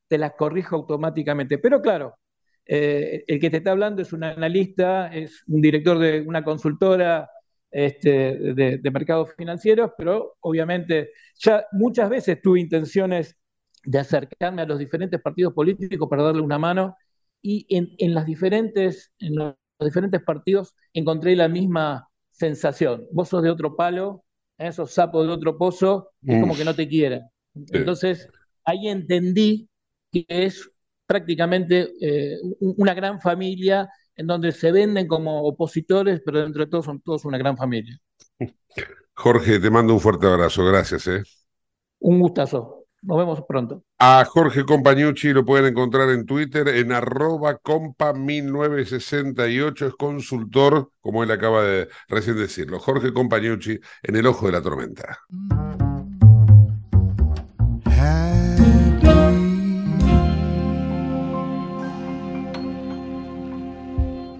te 0.08 0.18
las 0.18 0.32
corrijo 0.36 0.76
automáticamente. 0.76 1.58
Pero 1.58 1.80
claro, 1.82 2.16
eh, 2.66 3.24
el 3.26 3.40
que 3.40 3.50
te 3.50 3.58
está 3.58 3.70
hablando 3.72 4.02
es 4.02 4.12
un 4.12 4.24
analista, 4.24 5.08
es 5.14 5.42
un 5.46 5.60
director 5.60 5.98
de 5.98 6.22
una 6.22 6.44
consultora, 6.44 7.30
este, 7.70 8.54
de, 8.54 8.90
mercados 8.90 9.30
financieros, 9.36 9.92
pero 9.98 10.36
obviamente 10.40 11.10
ya 11.38 11.64
muchas 11.72 12.08
veces 12.08 12.40
tuve 12.42 12.60
intenciones 12.60 13.36
de 13.84 13.98
acercarme 13.98 14.62
a 14.62 14.66
los 14.66 14.78
diferentes 14.78 15.20
partidos 15.20 15.52
políticos 15.52 16.08
para 16.08 16.22
darle 16.22 16.42
una 16.42 16.58
mano 16.58 16.96
y 17.42 17.66
en, 17.68 18.14
las 18.14 18.26
diferentes, 18.26 19.12
en 19.18 19.36
los 19.36 19.54
diferentes 19.80 20.22
partidos 20.22 20.74
encontré 20.92 21.36
la 21.36 21.48
misma 21.48 22.08
sensación. 22.30 23.06
Vos 23.12 23.28
sos 23.28 23.42
de 23.42 23.50
otro 23.50 23.76
palo, 23.76 24.24
esos 24.58 24.92
sapos 24.92 25.26
de 25.26 25.32
otro 25.32 25.56
pozo, 25.58 26.10
es 26.24 26.40
como 26.40 26.56
que 26.56 26.64
no 26.64 26.74
te 26.74 26.88
quieren. 26.88 27.22
Entonces, 27.54 28.28
ahí 28.64 28.88
entendí 28.88 29.68
que 30.10 30.24
es 30.28 30.68
prácticamente 31.06 31.92
eh, 32.00 32.36
una 32.60 32.94
gran 32.94 33.20
familia 33.20 33.88
en 34.16 34.26
donde 34.26 34.50
se 34.52 34.72
venden 34.72 35.06
como 35.06 35.42
opositores, 35.42 36.22
pero 36.24 36.40
dentro 36.40 36.64
de 36.64 36.70
todos 36.70 36.86
son 36.86 37.00
todos 37.00 37.24
una 37.24 37.38
gran 37.38 37.56
familia. 37.56 37.96
Jorge, 39.14 39.60
te 39.60 39.70
mando 39.70 39.94
un 39.94 40.00
fuerte 40.00 40.26
abrazo, 40.26 40.64
gracias. 40.64 41.06
¿eh? 41.06 41.22
Un 42.00 42.18
gustazo. 42.20 42.82
Nos 43.02 43.18
vemos 43.18 43.42
pronto. 43.46 43.84
A 43.98 44.24
Jorge 44.24 44.64
Compañucci 44.64 45.32
lo 45.32 45.44
pueden 45.44 45.66
encontrar 45.66 46.10
en 46.10 46.26
Twitter 46.26 46.66
en 46.68 46.90
arroba 46.92 47.60
compa1968, 47.60 49.86
es 49.86 49.94
consultor, 49.94 50.90
como 51.00 51.22
él 51.22 51.30
acaba 51.30 51.62
de 51.62 51.88
recién 52.08 52.36
decirlo. 52.36 52.80
Jorge 52.80 53.12
Compañucci 53.12 53.78
en 54.02 54.16
el 54.16 54.26
ojo 54.26 54.46
de 54.46 54.52
la 54.52 54.62
tormenta. 54.62 55.20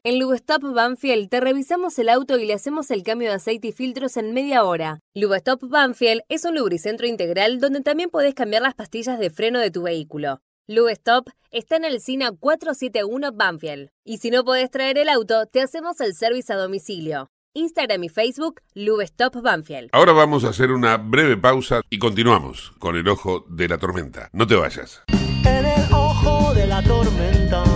En 0.09 0.21
Lubestop 0.21 0.63
Banfield 0.63 1.29
te 1.31 1.41
revisamos 1.41 1.99
el 1.99 2.09
auto 2.09 2.39
y 2.39 2.47
le 2.47 2.55
hacemos 2.55 2.93
el 2.93 3.03
cambio 3.03 3.29
de 3.29 3.35
aceite 3.35 3.67
y 3.67 3.73
filtros 3.73 4.17
en 4.17 4.33
media 4.33 4.63
hora. 4.63 5.01
Lubestop 5.15 5.69
Banfield 5.69 6.21
es 6.29 6.45
un 6.45 6.55
lubricentro 6.55 7.09
integral 7.09 7.59
donde 7.59 7.81
también 7.81 8.09
podés 8.11 8.33
cambiar 8.33 8.63
las 8.63 8.77
pastillas 8.77 9.19
de 9.19 9.31
freno 9.31 9.59
de 9.59 9.73
tu 9.73 9.83
vehículo. 9.83 10.43
Lubestop 10.69 11.31
está 11.51 11.75
en 11.75 11.87
el 11.87 12.01
SINA 12.01 12.31
471 12.31 13.33
Banfield. 13.33 13.89
Y 14.05 14.19
si 14.19 14.31
no 14.31 14.45
podés 14.45 14.71
traer 14.71 14.97
el 14.97 15.09
auto, 15.09 15.47
te 15.47 15.61
hacemos 15.61 16.01
el 16.01 16.15
servicio 16.15 16.55
a 16.55 16.59
domicilio. 16.59 17.33
Instagram 17.55 18.05
y 18.05 18.09
Facebook, 18.09 18.61
Lubestop 18.75 19.43
Banfield. 19.43 19.89
Ahora 19.91 20.13
vamos 20.13 20.45
a 20.45 20.51
hacer 20.51 20.71
una 20.71 20.99
breve 20.99 21.37
pausa 21.37 21.81
y 21.91 21.99
continuamos 21.99 22.71
con 22.79 22.95
el 22.95 23.09
ojo 23.09 23.45
de 23.49 23.67
la 23.67 23.79
tormenta. 23.79 24.29
No 24.33 24.47
te 24.47 24.55
vayas. 24.55 25.03
En 25.09 25.65
el 25.67 25.93
ojo 25.93 26.55
de 26.55 26.65
la 26.69 26.81
tormenta 26.85 27.76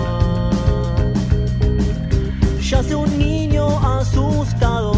yace 2.71 2.95
un 2.95 3.19
niño 3.19 3.67
asustado. 3.85 4.93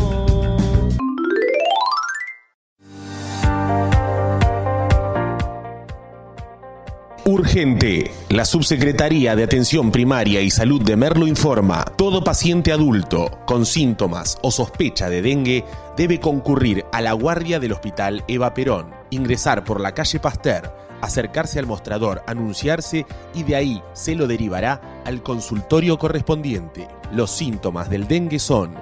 Urgente. 7.24 8.10
La 8.28 8.44
Subsecretaría 8.44 9.34
de 9.36 9.44
Atención 9.44 9.90
Primaria 9.90 10.42
y 10.42 10.50
Salud 10.50 10.82
de 10.82 10.96
Merlo 10.96 11.26
informa, 11.26 11.84
todo 11.96 12.22
paciente 12.22 12.72
adulto 12.72 13.38
con 13.46 13.64
síntomas 13.64 14.36
o 14.42 14.50
sospecha 14.50 15.08
de 15.08 15.22
dengue 15.22 15.64
debe 15.96 16.20
concurrir 16.20 16.84
a 16.92 17.00
la 17.00 17.12
guardia 17.12 17.58
del 17.58 17.72
Hospital 17.72 18.22
Eva 18.28 18.52
Perón, 18.52 18.90
ingresar 19.10 19.64
por 19.64 19.80
la 19.80 19.92
calle 19.94 20.20
Pasteur 20.20 20.91
acercarse 21.02 21.58
al 21.58 21.66
mostrador, 21.66 22.22
anunciarse 22.26 23.04
y 23.34 23.42
de 23.42 23.56
ahí 23.56 23.82
se 23.92 24.14
lo 24.14 24.26
derivará 24.26 25.02
al 25.04 25.22
consultorio 25.22 25.98
correspondiente. 25.98 26.88
Los 27.12 27.30
síntomas 27.30 27.90
del 27.90 28.08
dengue 28.08 28.38
son 28.38 28.74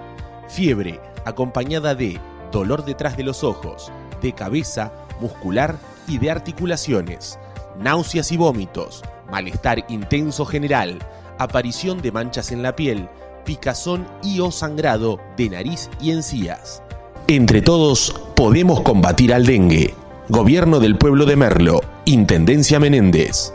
fiebre 0.49 1.01
acompañada 1.25 1.95
de 1.95 2.21
dolor 2.53 2.85
detrás 2.85 3.17
de 3.17 3.25
los 3.25 3.43
ojos, 3.43 3.91
de 4.23 4.33
cabeza, 4.33 4.93
muscular 5.21 5.77
y 6.07 6.19
de 6.19 6.31
articulaciones, 6.31 7.39
náuseas 7.79 8.31
y 8.33 8.37
vómitos, 8.37 9.03
malestar 9.31 9.85
intenso 9.89 10.45
general, 10.45 10.99
aparición 11.39 12.03
de 12.03 12.13
manchas 12.13 12.53
en 12.53 12.63
la 12.63 12.77
piel, 12.77 13.09
picazón 13.45 14.07
y 14.23 14.41
o 14.41 14.51
sangrado 14.51 15.21
de 15.37 15.49
nariz 15.49 15.89
y 16.01 16.11
encías. 16.11 16.83
Entre 17.29 17.63
todos 17.63 18.15
podemos 18.35 18.81
combatir 18.83 19.33
al 19.33 19.47
dengue. 19.47 19.95
Gobierno 20.31 20.79
del 20.79 20.97
Pueblo 20.97 21.27
de 21.27 21.35
Merlo, 21.35 21.81
Intendencia 22.05 22.79
Menéndez. 22.79 23.53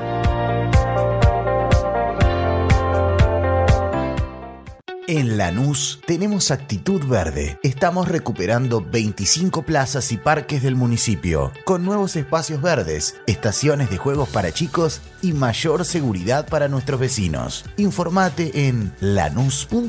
En 5.08 5.38
Lanús 5.38 6.02
tenemos 6.06 6.52
actitud 6.52 7.02
verde. 7.06 7.58
Estamos 7.64 8.10
recuperando 8.10 8.82
25 8.82 9.62
plazas 9.62 10.12
y 10.12 10.18
parques 10.18 10.64
del 10.64 10.76
municipio, 10.76 11.54
con 11.64 11.86
nuevos 11.86 12.18
espacios 12.18 12.62
verdes, 12.62 13.22
estaciones 13.26 13.90
de 13.90 13.98
juegos 13.98 14.28
para 14.28 14.52
chicos 14.52 15.00
y 15.22 15.32
mayor 15.32 15.86
seguridad 15.86 16.46
para 16.46 16.68
nuestros 16.68 17.00
vecinos. 17.00 17.64
Informate 17.78 18.68
en 18.68 18.92
lanús.gov.ar. 19.00 19.80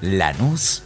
Lanús 0.00 0.85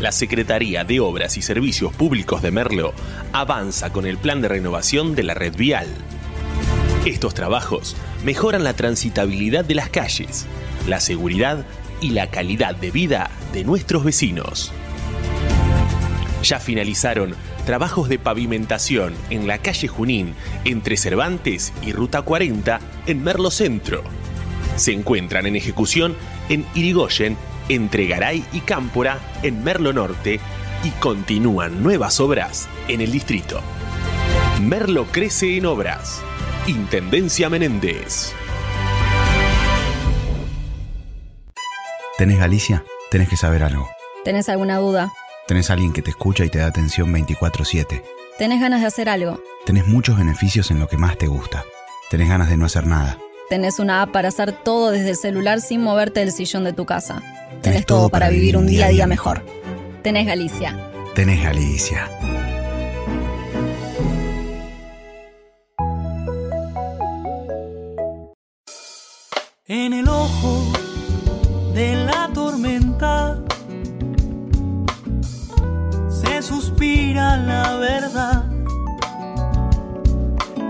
La 0.00 0.10
Secretaría 0.10 0.84
de 0.84 0.98
Obras 0.98 1.36
y 1.36 1.42
Servicios 1.42 1.92
Públicos 1.92 2.42
de 2.42 2.50
Merlo 2.50 2.92
avanza 3.32 3.92
con 3.92 4.06
el 4.06 4.18
plan 4.18 4.42
de 4.42 4.48
renovación 4.48 5.14
de 5.14 5.22
la 5.22 5.34
red 5.34 5.54
vial. 5.56 5.86
Estos 7.06 7.32
trabajos 7.32 7.96
mejoran 8.24 8.64
la 8.64 8.74
transitabilidad 8.74 9.64
de 9.64 9.76
las 9.76 9.90
calles, 9.90 10.46
la 10.88 11.00
seguridad 11.00 11.64
y 12.00 12.10
la 12.10 12.28
calidad 12.28 12.74
de 12.74 12.90
vida 12.90 13.30
de 13.52 13.62
nuestros 13.64 14.04
vecinos. 14.04 14.72
Ya 16.42 16.58
finalizaron 16.58 17.34
trabajos 17.64 18.08
de 18.08 18.18
pavimentación 18.18 19.14
en 19.30 19.46
la 19.46 19.58
calle 19.58 19.86
Junín 19.86 20.34
entre 20.64 20.96
Cervantes 20.96 21.72
y 21.82 21.92
Ruta 21.92 22.22
40 22.22 22.80
en 23.06 23.22
Merlo 23.22 23.50
Centro. 23.50 24.02
Se 24.76 24.92
encuentran 24.92 25.46
en 25.46 25.54
ejecución 25.54 26.16
en 26.48 26.66
Irigoyen 26.74 27.36
entre 27.68 28.06
Garay 28.06 28.44
y 28.52 28.60
Cámpora 28.60 29.18
en 29.42 29.64
Merlo 29.64 29.92
Norte 29.92 30.40
y 30.84 30.90
continúan 30.90 31.82
nuevas 31.82 32.20
obras 32.20 32.68
en 32.88 33.00
el 33.00 33.10
distrito. 33.10 33.60
Merlo 34.60 35.06
crece 35.06 35.56
en 35.56 35.66
obras. 35.66 36.22
Intendencia 36.66 37.48
Menéndez. 37.50 38.32
¿Tenés 42.16 42.38
Galicia? 42.38 42.84
Tenés 43.10 43.28
que 43.28 43.36
saber 43.36 43.62
algo. 43.62 43.88
¿Tenés 44.24 44.48
alguna 44.48 44.78
duda? 44.78 45.12
Tenés 45.46 45.70
alguien 45.70 45.92
que 45.92 46.00
te 46.00 46.10
escucha 46.10 46.44
y 46.44 46.48
te 46.48 46.58
da 46.58 46.66
atención 46.66 47.12
24/7. 47.12 48.02
¿Tenés 48.38 48.60
ganas 48.60 48.80
de 48.80 48.86
hacer 48.86 49.08
algo? 49.08 49.42
Tenés 49.66 49.86
muchos 49.86 50.16
beneficios 50.16 50.70
en 50.70 50.80
lo 50.80 50.88
que 50.88 50.96
más 50.96 51.18
te 51.18 51.26
gusta. 51.26 51.64
Tenés 52.10 52.28
ganas 52.28 52.48
de 52.48 52.56
no 52.56 52.66
hacer 52.66 52.86
nada. 52.86 53.18
Tenés 53.54 53.78
una 53.78 54.02
app 54.02 54.10
para 54.10 54.30
hacer 54.30 54.50
todo 54.50 54.90
desde 54.90 55.10
el 55.10 55.16
celular 55.16 55.60
sin 55.60 55.80
moverte 55.80 56.18
del 56.18 56.32
sillón 56.32 56.64
de 56.64 56.72
tu 56.72 56.86
casa. 56.86 57.22
Tenés 57.62 57.86
todo 57.86 58.08
para 58.08 58.28
vivir 58.28 58.56
un 58.56 58.66
día 58.66 58.86
a 58.86 58.88
día 58.88 59.06
mejor. 59.06 59.46
Tenés 60.02 60.26
Galicia. 60.26 60.76
Tenés 61.14 61.40
Galicia. 61.40 62.10
En 69.68 69.92
el 69.92 70.08
ojo 70.08 70.72
de 71.74 71.94
la 72.06 72.30
tormenta 72.34 73.38
se 76.10 76.42
suspira 76.42 77.36
la 77.36 77.76
verdad. 77.76 78.50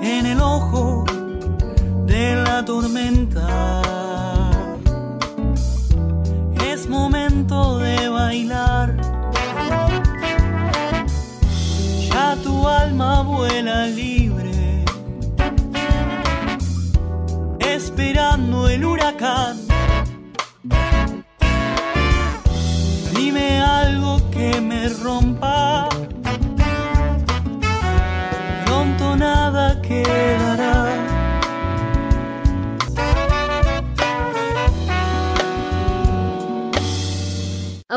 En 0.02 0.26
el 0.26 0.38
ojo 0.42 1.06
de 2.14 2.36
la 2.36 2.64
tormenta 2.64 3.82
es 6.72 6.88
momento 6.88 7.78
de 7.78 8.08
bailar. 8.08 8.96
Ya 12.08 12.36
tu 12.44 12.68
alma 12.68 13.22
vuela 13.22 13.86
libre, 13.86 14.84
esperando 17.58 18.68
el 18.68 18.84
huracán. 18.84 19.56
Dime 23.16 23.60
algo 23.60 24.12
que 24.30 24.60
me 24.60 24.88
rompa, 24.88 25.88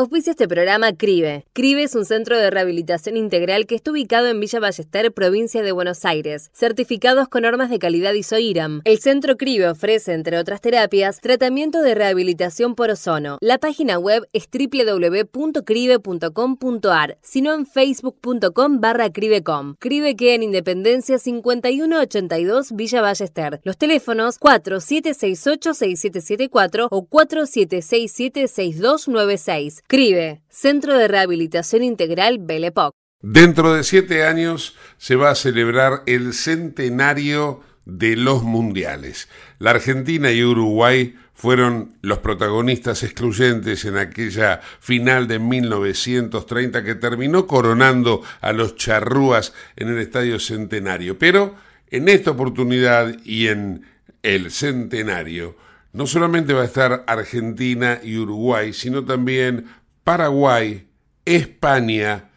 Auspicia 0.07 0.31
este 0.31 0.47
programa 0.47 0.93
CRIBE. 0.93 1.43
CRIBE 1.51 1.83
es 1.83 1.93
un 1.93 2.05
centro 2.05 2.37
de 2.37 2.49
rehabilitación 2.49 3.17
integral 3.17 3.65
que 3.65 3.75
está 3.75 3.91
ubicado 3.91 4.27
en 4.27 4.39
Villa 4.39 4.61
Ballester, 4.61 5.11
provincia 5.11 5.61
de 5.63 5.73
Buenos 5.73 6.05
Aires, 6.05 6.49
certificados 6.53 7.27
con 7.27 7.41
normas 7.41 7.69
de 7.69 7.77
calidad 7.77 8.13
ISOIRAM. 8.13 8.83
El 8.85 8.99
centro 8.99 9.35
CRIBE 9.35 9.67
ofrece, 9.67 10.13
entre 10.13 10.37
otras 10.37 10.61
terapias, 10.61 11.19
tratamiento 11.19 11.81
de 11.81 11.93
rehabilitación 11.93 12.73
por 12.73 12.89
ozono. 12.89 13.37
La 13.41 13.57
página 13.57 13.99
web 13.99 14.25
es 14.31 14.47
www.cribe.com.ar, 14.49 17.17
sino 17.21 17.53
en 17.53 17.65
facebook.com 17.65 18.79
barra 18.79 19.09
cribecom. 19.09 19.75
CRIBE 19.77 20.15
queda 20.15 20.35
en 20.35 20.43
Independencia 20.43 21.19
5182 21.19 22.71
Villa 22.71 23.01
Ballester. 23.01 23.59
Los 23.65 23.77
teléfonos 23.77 24.39
4768-6774 24.39 26.87
o 26.91 27.05
4767-6296. 27.09 29.81
CRIBE, 29.97 30.43
Centro 30.47 30.95
de 30.95 31.07
Rehabilitación 31.07 31.81
Integral 31.81 32.37
Belepoc. 32.37 32.93
Dentro 33.19 33.73
de 33.73 33.83
siete 33.83 34.25
años 34.25 34.75
se 34.99 35.15
va 35.15 35.31
a 35.31 35.35
celebrar 35.35 36.03
el 36.05 36.35
centenario 36.35 37.63
de 37.85 38.15
los 38.15 38.43
mundiales. 38.43 39.27
La 39.57 39.71
Argentina 39.71 40.31
y 40.31 40.43
Uruguay 40.43 41.15
fueron 41.33 41.95
los 42.03 42.19
protagonistas 42.19 43.01
excluyentes 43.01 43.85
en 43.85 43.97
aquella 43.97 44.61
final 44.79 45.27
de 45.27 45.39
1930 45.39 46.83
que 46.83 46.93
terminó 46.93 47.47
coronando 47.47 48.21
a 48.41 48.53
los 48.53 48.75
charrúas 48.75 49.51
en 49.77 49.87
el 49.87 49.97
Estadio 49.97 50.39
Centenario. 50.39 51.17
Pero 51.17 51.55
en 51.89 52.07
esta 52.07 52.29
oportunidad 52.29 53.15
y 53.25 53.47
en 53.47 53.83
el 54.21 54.51
centenario, 54.51 55.55
no 55.97 56.05
solamente 56.05 56.53
va 56.53 56.61
a 56.61 56.65
estar 56.65 57.03
Argentina 57.07 57.99
y 58.03 58.17
Uruguay, 58.17 58.71
sino 58.71 59.03
también 59.03 59.65
Paraguay, 60.07 60.87
España, 61.25 62.29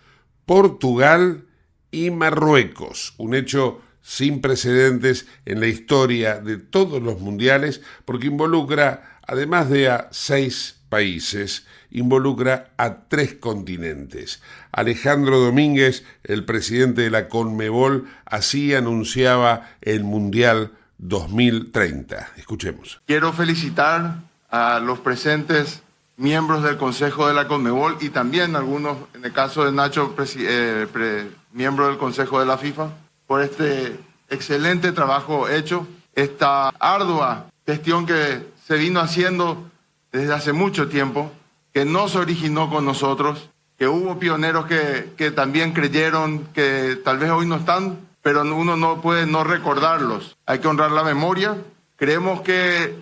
Portugal 0.44 1.44
y 1.92 2.10
Marruecos. 2.10 3.14
Un 3.16 3.32
hecho 3.32 3.80
sin 4.02 4.40
precedentes 4.40 5.28
en 5.44 5.60
la 5.60 5.68
historia 5.68 6.40
de 6.40 6.56
todos 6.56 7.00
los 7.00 7.20
mundiales 7.20 7.80
porque 8.04 8.26
involucra, 8.26 9.20
además 9.24 9.70
de 9.70 9.88
a 9.88 10.08
seis 10.10 10.80
países, 10.88 11.64
involucra 11.92 12.72
a 12.76 13.04
tres 13.04 13.34
continentes. 13.34 14.42
Alejandro 14.72 15.38
Domínguez, 15.38 16.04
el 16.24 16.44
presidente 16.44 17.02
de 17.02 17.10
la 17.10 17.28
Conmebol, 17.28 18.08
así 18.24 18.74
anunciaba 18.74 19.70
el 19.80 20.02
Mundial 20.02 20.72
2030. 20.98 22.30
Escuchemos. 22.36 23.00
Quiero 23.06 23.32
felicitar 23.32 24.22
a 24.50 24.80
los 24.80 24.98
presentes 24.98 25.84
miembros 26.20 26.62
del 26.62 26.76
Consejo 26.76 27.26
de 27.26 27.32
la 27.32 27.48
Conmebol 27.48 27.96
y 28.00 28.10
también 28.10 28.54
algunos, 28.54 28.98
en 29.14 29.24
el 29.24 29.32
caso 29.32 29.64
de 29.64 29.72
Nacho, 29.72 30.14
eh, 30.36 31.30
miembro 31.52 31.86
del 31.86 31.96
Consejo 31.96 32.38
de 32.40 32.44
la 32.44 32.58
FIFA, 32.58 32.90
por 33.26 33.40
este 33.40 33.98
excelente 34.28 34.92
trabajo 34.92 35.48
hecho, 35.48 35.86
esta 36.14 36.68
ardua 36.78 37.46
gestión 37.64 38.04
que 38.04 38.44
se 38.66 38.76
vino 38.76 39.00
haciendo 39.00 39.70
desde 40.12 40.34
hace 40.34 40.52
mucho 40.52 40.88
tiempo, 40.88 41.32
que 41.72 41.86
no 41.86 42.06
se 42.06 42.18
originó 42.18 42.68
con 42.68 42.84
nosotros, 42.84 43.48
que 43.78 43.88
hubo 43.88 44.18
pioneros 44.18 44.66
que, 44.66 45.14
que 45.16 45.30
también 45.30 45.72
creyeron 45.72 46.44
que 46.52 47.00
tal 47.02 47.16
vez 47.16 47.30
hoy 47.30 47.46
no 47.46 47.56
están, 47.56 47.98
pero 48.20 48.42
uno 48.42 48.76
no 48.76 49.00
puede 49.00 49.24
no 49.24 49.42
recordarlos. 49.42 50.36
Hay 50.44 50.58
que 50.58 50.68
honrar 50.68 50.90
la 50.90 51.02
memoria. 51.02 51.56
Creemos 51.96 52.42
que 52.42 52.94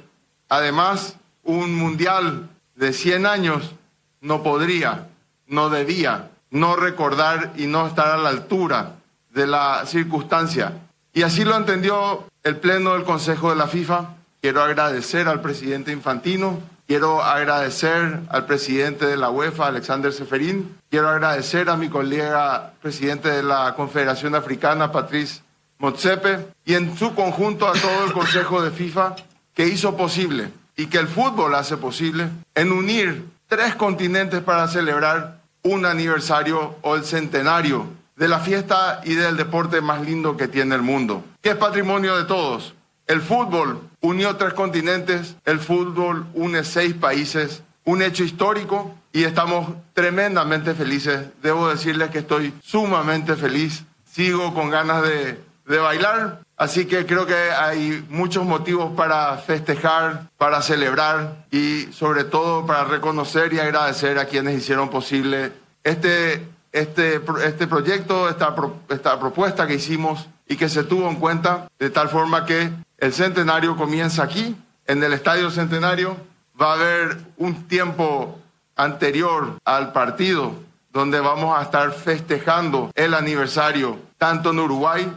además 0.49 1.17
un 1.43 1.75
mundial 1.75 2.49
de 2.79 2.93
100 2.93 3.27
años 3.27 3.75
no 4.21 4.43
podría, 4.43 5.09
no 5.49 5.69
debía 5.69 6.31
no 6.51 6.77
recordar 6.77 7.53
y 7.57 7.67
no 7.67 7.87
estar 7.87 8.09
a 8.09 8.17
la 8.17 8.29
altura 8.31 8.95
de 9.31 9.47
la 9.47 9.85
circunstancia. 9.85 10.73
Y 11.13 11.23
así 11.23 11.45
lo 11.45 11.57
entendió 11.57 12.25
el 12.45 12.57
Pleno 12.57 12.95
del 12.95 13.05
Consejo 13.05 13.51
de 13.51 13.57
la 13.57 13.67
FIFA. 13.67 14.15
Quiero 14.41 14.63
agradecer 14.63 15.29
al 15.29 15.43
presidente 15.43 15.93
Infantino, 15.93 16.61
quiero 16.87 17.23
agradecer 17.23 18.21
al 18.29 18.47
presidente 18.47 19.07
de 19.07 19.17
la 19.17 19.31
UEFA, 19.31 19.67
Alexander 19.67 20.13
Seferín, 20.13 20.79
quiero 20.89 21.09
agradecer 21.09 21.69
a 21.69 21.77
mi 21.77 21.89
colega 21.89 22.73
presidente 22.81 23.29
de 23.29 23.43
la 23.43 23.75
Confederación 23.75 24.37
Africana, 24.37 24.93
Patrice 24.93 25.43
Motsepe, 25.79 26.47
y 26.65 26.75
en 26.75 26.97
su 26.97 27.15
conjunto 27.17 27.67
a 27.67 27.73
todo 27.73 28.05
el 28.07 28.13
Consejo 28.13 28.63
de 28.63 28.71
FIFA 28.71 29.17
que 29.53 29.67
hizo 29.67 29.97
posible 29.97 30.53
y 30.79 30.87
que 30.87 30.99
el 30.99 31.09
fútbol 31.09 31.57
hace 31.57 31.77
posible 31.77 32.31
en 32.55 32.71
unir 32.71 33.27
tres 33.49 33.75
continentes 33.75 34.41
para 34.43 34.69
celebrar 34.69 35.41
un 35.65 35.85
aniversario 35.85 36.77
o 36.83 36.95
el 36.95 37.05
centenario 37.05 37.87
de 38.15 38.29
la 38.29 38.39
fiesta 38.39 39.01
y 39.05 39.15
del 39.15 39.37
deporte 39.37 39.81
más 39.81 40.01
lindo 40.03 40.37
que 40.37 40.47
tiene 40.47 40.77
el 40.77 40.83
mundo, 40.83 41.25
que 41.43 41.51
es 41.51 41.57
patrimonio 41.57 42.17
de 42.17 42.25
todos. 42.25 42.75
El 43.09 43.21
fútbol 43.21 43.81
unió 44.01 44.37
tres 44.37 44.55
continentes, 44.55 45.35
el 45.45 45.59
fútbol 45.59 46.27
une 46.35 46.63
seis 46.63 46.95
países, 46.95 47.63
un 47.85 48.01
hecho 48.01 48.23
histórico 48.23 48.95
y 49.13 49.25
estamos 49.25 49.71
tremendamente 49.95 50.75
felices. 50.75 51.27
Debo 51.43 51.69
decirles 51.69 52.11
que 52.11 52.19
estoy 52.19 52.55
sumamente 52.63 53.35
feliz, 53.35 53.83
sigo 54.05 54.55
con 54.55 54.71
ganas 54.71 55.03
de, 55.03 55.41
de 55.67 55.79
bailar, 55.79 56.41
así 56.59 56.87
que 56.87 57.07
creo 57.07 57.25
que 57.25 57.35
hay 57.35 58.05
muchos 58.11 58.45
motivos 58.45 58.93
para 58.95 59.39
festejar, 59.39 60.29
para 60.37 60.61
celebrar 60.61 61.47
y 61.51 61.89
sobre 61.93 62.25
todo 62.25 62.67
para 62.67 62.85
reconocer 62.85 63.55
y 63.55 63.61
agradecer 63.61 64.19
a 64.19 64.27
quienes 64.27 64.59
hicieron 64.59 64.91
posible 64.91 65.53
este 65.83 66.47
este, 66.73 67.21
este 67.45 67.67
proyecto, 67.67 68.29
esta, 68.29 68.55
esta 68.91 69.19
propuesta 69.19 69.67
que 69.67 69.75
hicimos 69.75 70.29
y 70.47 70.57
que 70.57 70.69
se 70.69 70.85
tuvo 70.85 71.09
en 71.09 71.17
cuenta 71.17 71.69
de 71.79 71.91
tal 71.91 72.09
forma 72.09 72.45
que 72.45 72.71
el 72.99 73.13
centenario 73.13 73.77
comienza 73.77 74.23
aquí, 74.23 74.57
en 74.87 75.03
el 75.03 75.13
Estadio 75.13 75.51
Centenario. 75.51 76.17
Va 76.61 76.73
a 76.73 76.75
haber 76.75 77.19
un 77.37 77.69
tiempo 77.69 78.39
anterior 78.77 79.59
al 79.65 79.93
partido 79.93 80.55
donde 80.93 81.21
vamos 81.21 81.59
a 81.59 81.63
estar 81.63 81.93
festejando 81.93 82.91
el 82.95 83.15
aniversario 83.15 83.99
tanto 84.17 84.51
en 84.51 84.59
Uruguay 84.59 85.13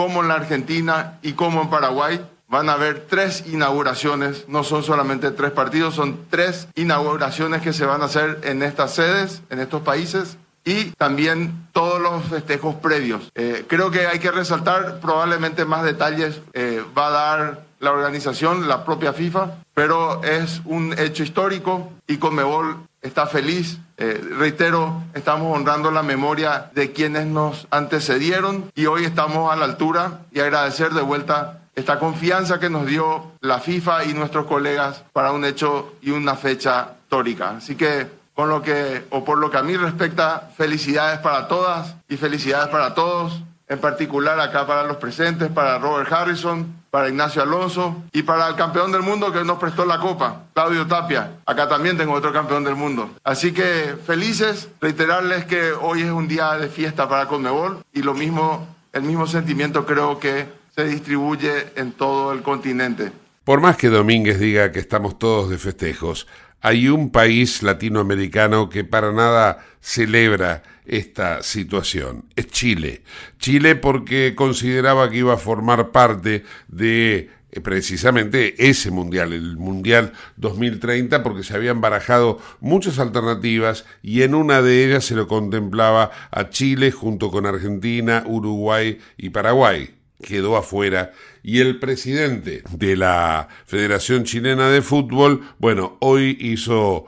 como 0.00 0.22
en 0.22 0.28
la 0.28 0.36
Argentina 0.36 1.18
y 1.20 1.34
como 1.34 1.60
en 1.60 1.68
Paraguay. 1.68 2.24
Van 2.48 2.70
a 2.70 2.72
haber 2.72 3.06
tres 3.06 3.44
inauguraciones, 3.46 4.48
no 4.48 4.64
son 4.64 4.82
solamente 4.82 5.30
tres 5.30 5.50
partidos, 5.50 5.94
son 5.94 6.20
tres 6.30 6.68
inauguraciones 6.74 7.60
que 7.60 7.74
se 7.74 7.84
van 7.84 8.00
a 8.00 8.06
hacer 8.06 8.40
en 8.44 8.62
estas 8.62 8.94
sedes, 8.94 9.42
en 9.50 9.60
estos 9.60 9.82
países 9.82 10.38
y 10.64 10.92
también 10.92 11.68
todos 11.72 12.00
los 12.00 12.24
festejos 12.24 12.76
previos. 12.76 13.30
Eh, 13.34 13.66
creo 13.68 13.90
que 13.90 14.06
hay 14.06 14.20
que 14.20 14.30
resaltar, 14.30 15.00
probablemente 15.00 15.66
más 15.66 15.84
detalles 15.84 16.40
eh, 16.54 16.82
va 16.96 17.08
a 17.08 17.10
dar 17.10 17.64
la 17.78 17.90
organización, 17.92 18.68
la 18.68 18.86
propia 18.86 19.12
FIFA, 19.12 19.58
pero 19.74 20.24
es 20.24 20.62
un 20.64 20.98
hecho 20.98 21.24
histórico 21.24 21.92
y 22.06 22.16
Conmebol 22.16 22.78
está 23.02 23.26
feliz. 23.26 23.78
Eh, 23.96 24.22
reitero, 24.38 25.02
estamos 25.14 25.56
honrando 25.56 25.90
la 25.90 26.02
memoria 26.02 26.70
de 26.74 26.92
quienes 26.92 27.26
nos 27.26 27.66
antecedieron 27.70 28.70
y 28.74 28.86
hoy 28.86 29.04
estamos 29.04 29.52
a 29.52 29.56
la 29.56 29.64
altura 29.64 30.20
y 30.32 30.40
agradecer 30.40 30.92
de 30.92 31.02
vuelta 31.02 31.60
esta 31.74 31.98
confianza 31.98 32.58
que 32.58 32.70
nos 32.70 32.86
dio 32.86 33.32
la 33.40 33.58
FIFA 33.58 34.04
y 34.04 34.14
nuestros 34.14 34.46
colegas 34.46 35.04
para 35.12 35.32
un 35.32 35.44
hecho 35.44 35.94
y 36.02 36.10
una 36.10 36.34
fecha 36.34 36.94
histórica. 37.02 37.56
Así 37.56 37.76
que 37.76 38.06
con 38.34 38.48
lo 38.48 38.62
que, 38.62 39.04
o 39.10 39.24
por 39.24 39.38
lo 39.38 39.50
que 39.50 39.58
a 39.58 39.62
mí 39.62 39.76
respecta, 39.76 40.50
felicidades 40.56 41.18
para 41.20 41.46
todas 41.48 41.96
y 42.08 42.16
felicidades 42.16 42.68
para 42.68 42.94
todos, 42.94 43.42
en 43.70 43.78
particular 43.78 44.38
acá 44.40 44.66
para 44.66 44.82
los 44.82 44.96
presentes, 44.96 45.48
para 45.48 45.78
Robert 45.78 46.12
Harrison, 46.12 46.74
para 46.90 47.08
Ignacio 47.08 47.40
Alonso 47.40 48.02
y 48.12 48.24
para 48.24 48.48
el 48.48 48.56
campeón 48.56 48.90
del 48.90 49.02
mundo 49.02 49.32
que 49.32 49.44
nos 49.44 49.58
prestó 49.58 49.86
la 49.86 50.00
copa, 50.00 50.42
Claudio 50.52 50.88
Tapia. 50.88 51.30
Acá 51.46 51.68
también 51.68 51.96
tengo 51.96 52.12
otro 52.12 52.32
campeón 52.32 52.64
del 52.64 52.74
mundo. 52.74 53.10
Así 53.22 53.52
que 53.52 53.94
felices, 54.04 54.68
reiterarles 54.80 55.44
que 55.44 55.70
hoy 55.70 56.02
es 56.02 56.10
un 56.10 56.26
día 56.26 56.54
de 56.54 56.68
fiesta 56.68 57.08
para 57.08 57.28
Conmebol 57.28 57.78
y 57.94 58.02
lo 58.02 58.12
mismo, 58.12 58.66
el 58.92 59.02
mismo 59.02 59.28
sentimiento 59.28 59.86
creo 59.86 60.18
que 60.18 60.48
se 60.74 60.84
distribuye 60.84 61.68
en 61.76 61.92
todo 61.92 62.32
el 62.32 62.42
continente. 62.42 63.12
Por 63.44 63.60
más 63.60 63.76
que 63.76 63.88
Domínguez 63.88 64.40
diga 64.40 64.72
que 64.72 64.80
estamos 64.80 65.16
todos 65.16 65.48
de 65.48 65.58
festejos, 65.58 66.26
hay 66.60 66.88
un 66.88 67.10
país 67.10 67.62
latinoamericano 67.62 68.68
que 68.68 68.84
para 68.84 69.12
nada 69.12 69.64
celebra 69.80 70.62
esta 70.86 71.42
situación. 71.42 72.24
Es 72.36 72.48
Chile. 72.48 73.02
Chile 73.38 73.76
porque 73.76 74.34
consideraba 74.34 75.10
que 75.10 75.18
iba 75.18 75.34
a 75.34 75.38
formar 75.38 75.90
parte 75.90 76.44
de 76.68 77.30
eh, 77.52 77.60
precisamente 77.60 78.68
ese 78.68 78.90
mundial, 78.90 79.32
el 79.32 79.56
mundial 79.56 80.12
2030, 80.36 81.22
porque 81.22 81.44
se 81.44 81.54
habían 81.54 81.80
barajado 81.80 82.38
muchas 82.60 82.98
alternativas 82.98 83.84
y 84.02 84.22
en 84.22 84.34
una 84.34 84.62
de 84.62 84.84
ellas 84.84 85.04
se 85.04 85.14
lo 85.14 85.28
contemplaba 85.28 86.10
a 86.30 86.50
Chile 86.50 86.90
junto 86.90 87.30
con 87.30 87.46
Argentina, 87.46 88.24
Uruguay 88.26 88.98
y 89.16 89.30
Paraguay 89.30 89.99
quedó 90.22 90.56
afuera 90.56 91.12
y 91.42 91.60
el 91.60 91.78
presidente 91.78 92.62
de 92.70 92.96
la 92.96 93.48
Federación 93.66 94.24
Chilena 94.24 94.68
de 94.68 94.82
Fútbol, 94.82 95.42
bueno, 95.58 95.96
hoy 96.00 96.36
hizo 96.40 97.06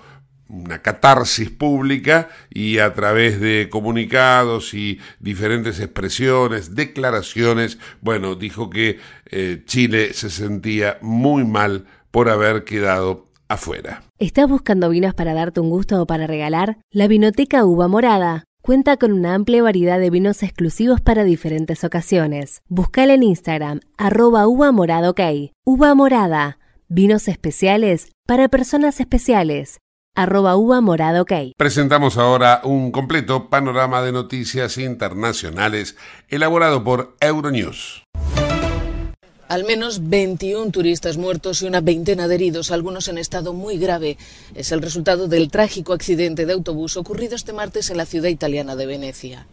una 0.49 0.83
catarsis 0.83 1.51
pública 1.51 2.29
y 2.51 2.79
a 2.79 2.93
través 2.93 3.41
de 3.41 3.69
comunicados 3.71 4.75
y 4.75 5.01
diferentes 5.19 5.81
expresiones, 5.81 6.75
declaraciones, 6.75 7.79
bueno, 8.01 8.35
dijo 8.35 8.69
que 8.69 8.99
eh, 9.31 9.63
Chile 9.65 10.13
se 10.13 10.29
sentía 10.29 10.99
muy 11.01 11.45
mal 11.45 11.87
por 12.11 12.29
haber 12.29 12.65
quedado 12.65 13.27
afuera. 13.49 14.03
¿Estás 14.19 14.49
buscando 14.49 14.91
vinos 14.91 15.15
para 15.15 15.33
darte 15.35 15.61
un 15.61 15.71
gusto 15.71 16.03
o 16.03 16.07
para 16.07 16.27
regalar? 16.27 16.77
La 16.91 17.09
Vinoteca 17.09 17.65
Uva 17.65 17.89
Morada 17.89 18.45
Cuenta 18.65 18.97
con 18.97 19.13
una 19.13 19.35
amplia 19.35 19.61
variedad 19.61 19.99
de 19.99 20.09
vinos 20.09 20.45
exclusivos 20.45 21.01
para 21.01 21.25
diferentes 21.25 21.83
ocasiones. 21.83 22.63
Buscala 22.69 23.15
en 23.15 23.25
Instagram, 23.25 23.81
arroba 23.99 24.47
uva 24.47 24.71
morada. 24.71 25.13
Uva 25.65 25.97
morada, 25.97 26.61
vinos 26.87 27.27
especiales 27.27 28.13
para 28.25 28.49
personas 28.49 29.01
especiales. 29.01 29.81
Arroba 30.15 30.55
uva 30.55 30.81
morada 30.81 31.23
ok. 31.23 31.33
Presentamos 31.57 32.17
ahora 32.19 32.61
un 32.63 32.93
completo 32.93 33.51
panorama 33.51 34.01
de 34.01 34.13
noticias 34.13 34.79
internacionales 34.79 35.97
elaborado 36.29 36.85
por 36.85 37.17
Euronews. 37.21 38.05
Al 39.53 39.65
menos 39.65 40.09
21 40.09 40.71
turistas 40.71 41.19
muertos 41.19 41.61
y 41.61 41.67
una 41.67 41.83
veintena 41.83 42.27
de 42.27 42.37
heridos, 42.37 42.71
algunos 42.71 43.09
en 43.09 43.19
estado 43.19 43.53
muy 43.53 43.77
grave. 43.77 44.17
Es 44.55 44.73
el 44.73 44.81
resultado 44.81 45.29
del 45.29 45.51
trágico 45.51 45.93
accidente 45.93 46.47
de 46.47 46.55
autobús 46.55 46.97
ocurrido 46.97 47.37
este 47.37 47.53
martes 47.53 47.91
en 47.91 47.99
la 47.99 48.07
ciudad 48.07 48.31
italiana 48.31 48.77
de 48.77 48.87
Venecia. 48.87 49.47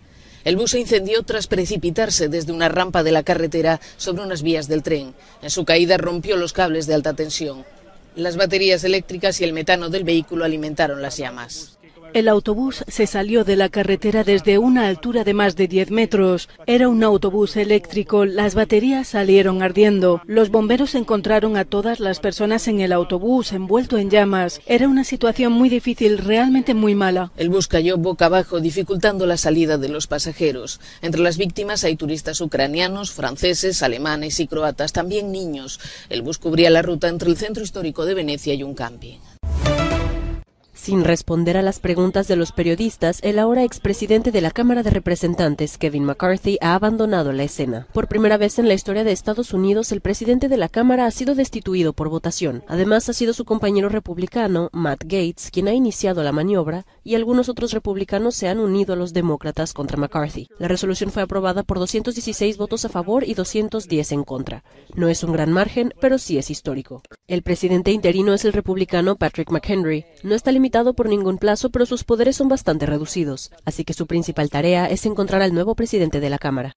El 0.45 0.55
bus 0.55 0.71
se 0.71 0.79
incendió 0.79 1.23
tras 1.23 1.47
precipitarse 1.47 2.29
desde 2.29 2.53
una 2.53 2.69
rampa 2.69 3.03
de 3.03 3.12
la 3.12 3.23
carretera 3.23 3.81
sobre 3.97 4.23
unas 4.23 4.41
vías 4.41 4.69
del 4.69 4.83
tren. 4.83 5.15
En 5.41 5.49
su 5.49 5.65
caída 5.65 5.97
rompió 5.97 6.38
los 6.38 6.53
cables 6.53 6.88
de 6.88 6.93
alta 6.93 7.13
tensión. 7.13 7.65
Las 8.15 8.38
baterías 8.38 8.85
eléctricas 8.85 9.41
y 9.41 9.43
el 9.43 9.51
metano 9.51 9.89
del 9.89 10.05
vehículo 10.05 10.45
alimentaron 10.45 11.01
las 11.01 11.17
llamas. 11.17 11.77
El 12.13 12.28
autobús 12.28 12.83
se 12.88 13.06
salió 13.06 13.44
de 13.44 13.56
la 13.56 13.69
carretera 13.69 14.23
desde 14.23 14.58
una 14.58 14.88
altura 14.88 15.23
de 15.23 15.33
más 15.33 15.56
de 15.56 15.67
10 15.67 15.92
metros. 15.92 16.50
Era 16.65 16.90
un 16.90 17.04
autobús 17.04 17.56
eléctrico. 17.56 18.25
Las 18.25 18.56
baterías 18.56 19.10
salieron 19.10 19.62
ardiendo. 19.62 20.21
Los 20.25 20.50
bomberos 20.50 20.96
encontraron 20.96 21.56
a 21.56 21.65
todas 21.65 22.00
las 22.00 22.19
personas 22.19 22.67
en 22.67 22.79
el 22.79 22.94
autobús 22.94 23.52
envuelto 23.54 23.98
en 23.98 24.10
llamas. 24.10 24.60
Era 24.65 24.88
una 24.88 25.04
situación 25.04 25.54
muy 25.54 25.69
difícil, 25.69 26.17
realmente 26.17 26.73
muy 26.73 26.96
mala. 26.96 27.31
El 27.38 27.50
bus 27.50 27.67
cayó 27.67 27.98
boca 27.98 28.25
abajo, 28.25 28.60
dificultando 28.60 29.25
la 29.25 29.38
salida 29.38 29.77
de 29.77 29.90
los 29.90 30.08
pasajeros. 30.08 30.79
Entre 31.02 31.21
las 31.21 31.38
víctimas 31.38 31.83
hay 31.83 31.96
turistas 31.96 32.42
ucranianos, 32.42 33.12
franceses, 33.12 33.83
alemanes 33.83 34.40
y 34.40 34.48
croatas, 34.48 34.94
también 34.94 35.31
niños. 35.31 35.79
El 36.10 36.23
bus 36.23 36.40
cubría 36.40 36.69
la 36.69 36.81
ruta 36.81 37.08
entre 37.08 37.29
el 37.29 37.38
centro 37.38 37.63
histórico 37.63 38.06
de 38.06 38.15
Venecia 38.15 38.54
y 38.54 38.63
un 38.63 38.73
camping. 38.73 39.17
Sin 40.82 41.04
responder 41.04 41.58
a 41.58 41.62
las 41.62 41.82
preguntas 41.82 42.30
de 42.30 42.38
los 42.38 42.54
periodistas, 42.54 43.19
el 43.21 43.38
ahora 43.38 43.65
expresidente 43.65 44.32
de 44.32 44.40
la 44.40 44.50
Cámara 44.50 44.82
de 44.82 44.90
Representantes, 44.90 45.77
Kevin 45.77 46.06
McCarthy, 46.06 46.58
ha 46.62 46.73
abandonado 46.73 47.34
la 47.34 47.44
escena. 47.44 47.86
Por 47.92 48.08
primera 48.08 48.38
vez 48.38 48.60
en 48.60 48.69
la 48.69 48.73
historia 48.73 49.04
de 49.04 49.12
Estados 49.12 49.54
Unidos, 49.54 49.92
el 49.92 50.00
presidente 50.00 50.48
de 50.48 50.56
la 50.56 50.69
Cámara 50.69 51.06
ha 51.06 51.12
sido 51.12 51.36
destituido 51.36 51.92
por 51.92 52.08
votación. 52.08 52.63
Además, 52.65 53.10
ha 53.10 53.13
sido 53.13 53.34
su 53.34 53.44
compañero 53.44 53.90
republicano, 53.90 54.69
Matt 54.71 55.04
Gates, 55.04 55.50
quien 55.52 55.67
ha 55.67 55.73
iniciado 55.73 56.23
la 56.23 56.32
maniobra, 56.32 56.86
y 57.04 57.15
algunos 57.15 57.50
otros 57.50 57.73
republicanos 57.73 58.36
se 58.36 58.48
han 58.48 58.58
unido 58.58 58.94
a 58.94 58.96
los 58.96 59.12
demócratas 59.12 59.73
contra 59.73 59.98
McCarthy. 59.98 60.48
La 60.60 60.69
resolución 60.69 61.12
fue 61.12 61.23
aprobada 61.23 61.63
por 61.63 61.77
216 61.77 62.58
votos 62.58 62.86
a 62.86 62.90
favor 62.90 63.25
y 63.25 63.34
210 63.34 64.13
en 64.13 64.23
contra. 64.23 64.63
No 64.96 65.10
es 65.10 65.25
un 65.25 65.34
gran 65.34 65.52
margen, 65.52 65.94
pero 66.00 66.17
sí 66.17 66.38
es 66.38 66.50
histórico. 66.50 67.04
El 67.27 67.44
presidente 67.44 67.92
interino 67.92 68.34
es 68.34 68.46
el 68.46 68.54
republicano 68.54 69.17
Patrick 69.17 69.52
McHenry. 69.52 70.06
No 70.23 70.36
está 70.36 70.54
limitado 70.54 70.69
por 70.94 71.10
ningún 71.10 71.38
plazo, 71.38 71.69
pero 71.69 71.86
sus 71.86 72.04
poderes 72.04 72.36
son 72.36 72.48
bastante 72.48 72.86
reducidos, 72.86 73.52
así 73.65 73.84
que 73.84 73.94
su 73.94 74.08
principal 74.08 74.50
tarea 74.50 74.88
es 74.88 75.06
encontrar 75.06 75.42
al 75.42 75.54
nuevo 75.54 75.75
presidente 75.75 76.19
de 76.19 76.30
la 76.30 76.38
Cámara. 76.38 76.73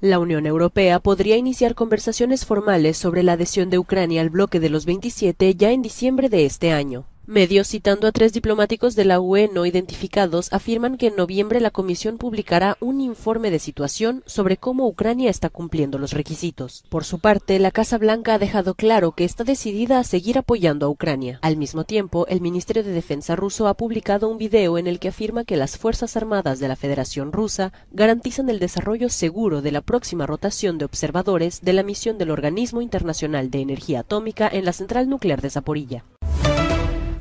La 0.00 0.18
Unión 0.18 0.46
Europea 0.46 1.00
podría 1.00 1.36
iniciar 1.36 1.74
conversaciones 1.74 2.44
formales 2.44 2.98
sobre 2.98 3.22
la 3.22 3.32
adhesión 3.32 3.70
de 3.70 3.78
Ucrania 3.78 4.20
al 4.20 4.28
bloque 4.28 4.60
de 4.60 4.68
los 4.68 4.84
27 4.84 5.54
ya 5.54 5.70
en 5.70 5.80
diciembre 5.80 6.28
de 6.28 6.44
este 6.44 6.72
año. 6.72 7.06
Medios 7.26 7.68
citando 7.68 8.06
a 8.06 8.12
tres 8.12 8.34
diplomáticos 8.34 8.96
de 8.96 9.06
la 9.06 9.18
UE 9.18 9.48
no 9.50 9.64
identificados 9.64 10.52
afirman 10.52 10.98
que 10.98 11.06
en 11.06 11.16
noviembre 11.16 11.58
la 11.58 11.70
Comisión 11.70 12.18
publicará 12.18 12.76
un 12.80 13.00
informe 13.00 13.50
de 13.50 13.58
situación 13.58 14.22
sobre 14.26 14.58
cómo 14.58 14.86
Ucrania 14.86 15.30
está 15.30 15.48
cumpliendo 15.48 15.98
los 15.98 16.12
requisitos. 16.12 16.84
Por 16.90 17.04
su 17.04 17.20
parte, 17.20 17.58
la 17.58 17.70
Casa 17.70 17.96
Blanca 17.96 18.34
ha 18.34 18.38
dejado 18.38 18.74
claro 18.74 19.12
que 19.12 19.24
está 19.24 19.42
decidida 19.42 19.98
a 19.98 20.04
seguir 20.04 20.36
apoyando 20.36 20.84
a 20.84 20.90
Ucrania. 20.90 21.38
Al 21.40 21.56
mismo 21.56 21.84
tiempo, 21.84 22.26
el 22.26 22.42
Ministerio 22.42 22.84
de 22.84 22.92
Defensa 22.92 23.36
ruso 23.36 23.68
ha 23.68 23.74
publicado 23.74 24.28
un 24.28 24.36
video 24.36 24.76
en 24.76 24.86
el 24.86 24.98
que 24.98 25.08
afirma 25.08 25.44
que 25.44 25.56
las 25.56 25.78
Fuerzas 25.78 26.18
Armadas 26.18 26.60
de 26.60 26.68
la 26.68 26.76
Federación 26.76 27.32
Rusa 27.32 27.72
garantizan 27.90 28.50
el 28.50 28.58
desarrollo 28.58 29.08
seguro 29.08 29.62
de 29.62 29.72
la 29.72 29.80
próxima 29.80 30.26
rotación 30.26 30.76
de 30.76 30.84
observadores 30.84 31.62
de 31.62 31.72
la 31.72 31.84
misión 31.84 32.18
del 32.18 32.30
Organismo 32.30 32.82
Internacional 32.82 33.50
de 33.50 33.62
Energía 33.62 34.00
Atómica 34.00 34.46
en 34.46 34.66
la 34.66 34.74
central 34.74 35.08
nuclear 35.08 35.40
de 35.40 35.48
Zaporilla. 35.48 36.04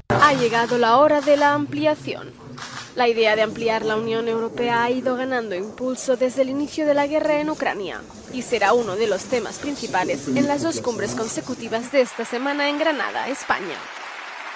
Ha 0.09 0.33
llegado 0.33 0.77
la 0.77 0.97
hora 0.97 1.21
de 1.21 1.37
la 1.37 1.53
ampliación. 1.53 2.31
La 2.95 3.07
idea 3.07 3.35
de 3.35 3.41
ampliar 3.41 3.83
la 3.83 3.95
Unión 3.95 4.27
Europea 4.27 4.83
ha 4.83 4.91
ido 4.91 5.15
ganando 5.15 5.55
impulso 5.55 6.15
desde 6.15 6.43
el 6.43 6.49
inicio 6.49 6.85
de 6.85 6.93
la 6.93 7.07
guerra 7.07 7.39
en 7.39 7.49
Ucrania 7.49 8.01
y 8.31 8.41
será 8.43 8.73
uno 8.73 8.95
de 8.95 9.07
los 9.07 9.23
temas 9.25 9.59
principales 9.59 10.27
en 10.27 10.47
las 10.47 10.61
dos 10.61 10.81
cumbres 10.81 11.15
consecutivas 11.15 11.91
de 11.91 12.01
esta 12.01 12.25
semana 12.25 12.69
en 12.69 12.79
Granada, 12.79 13.27
España. 13.29 13.75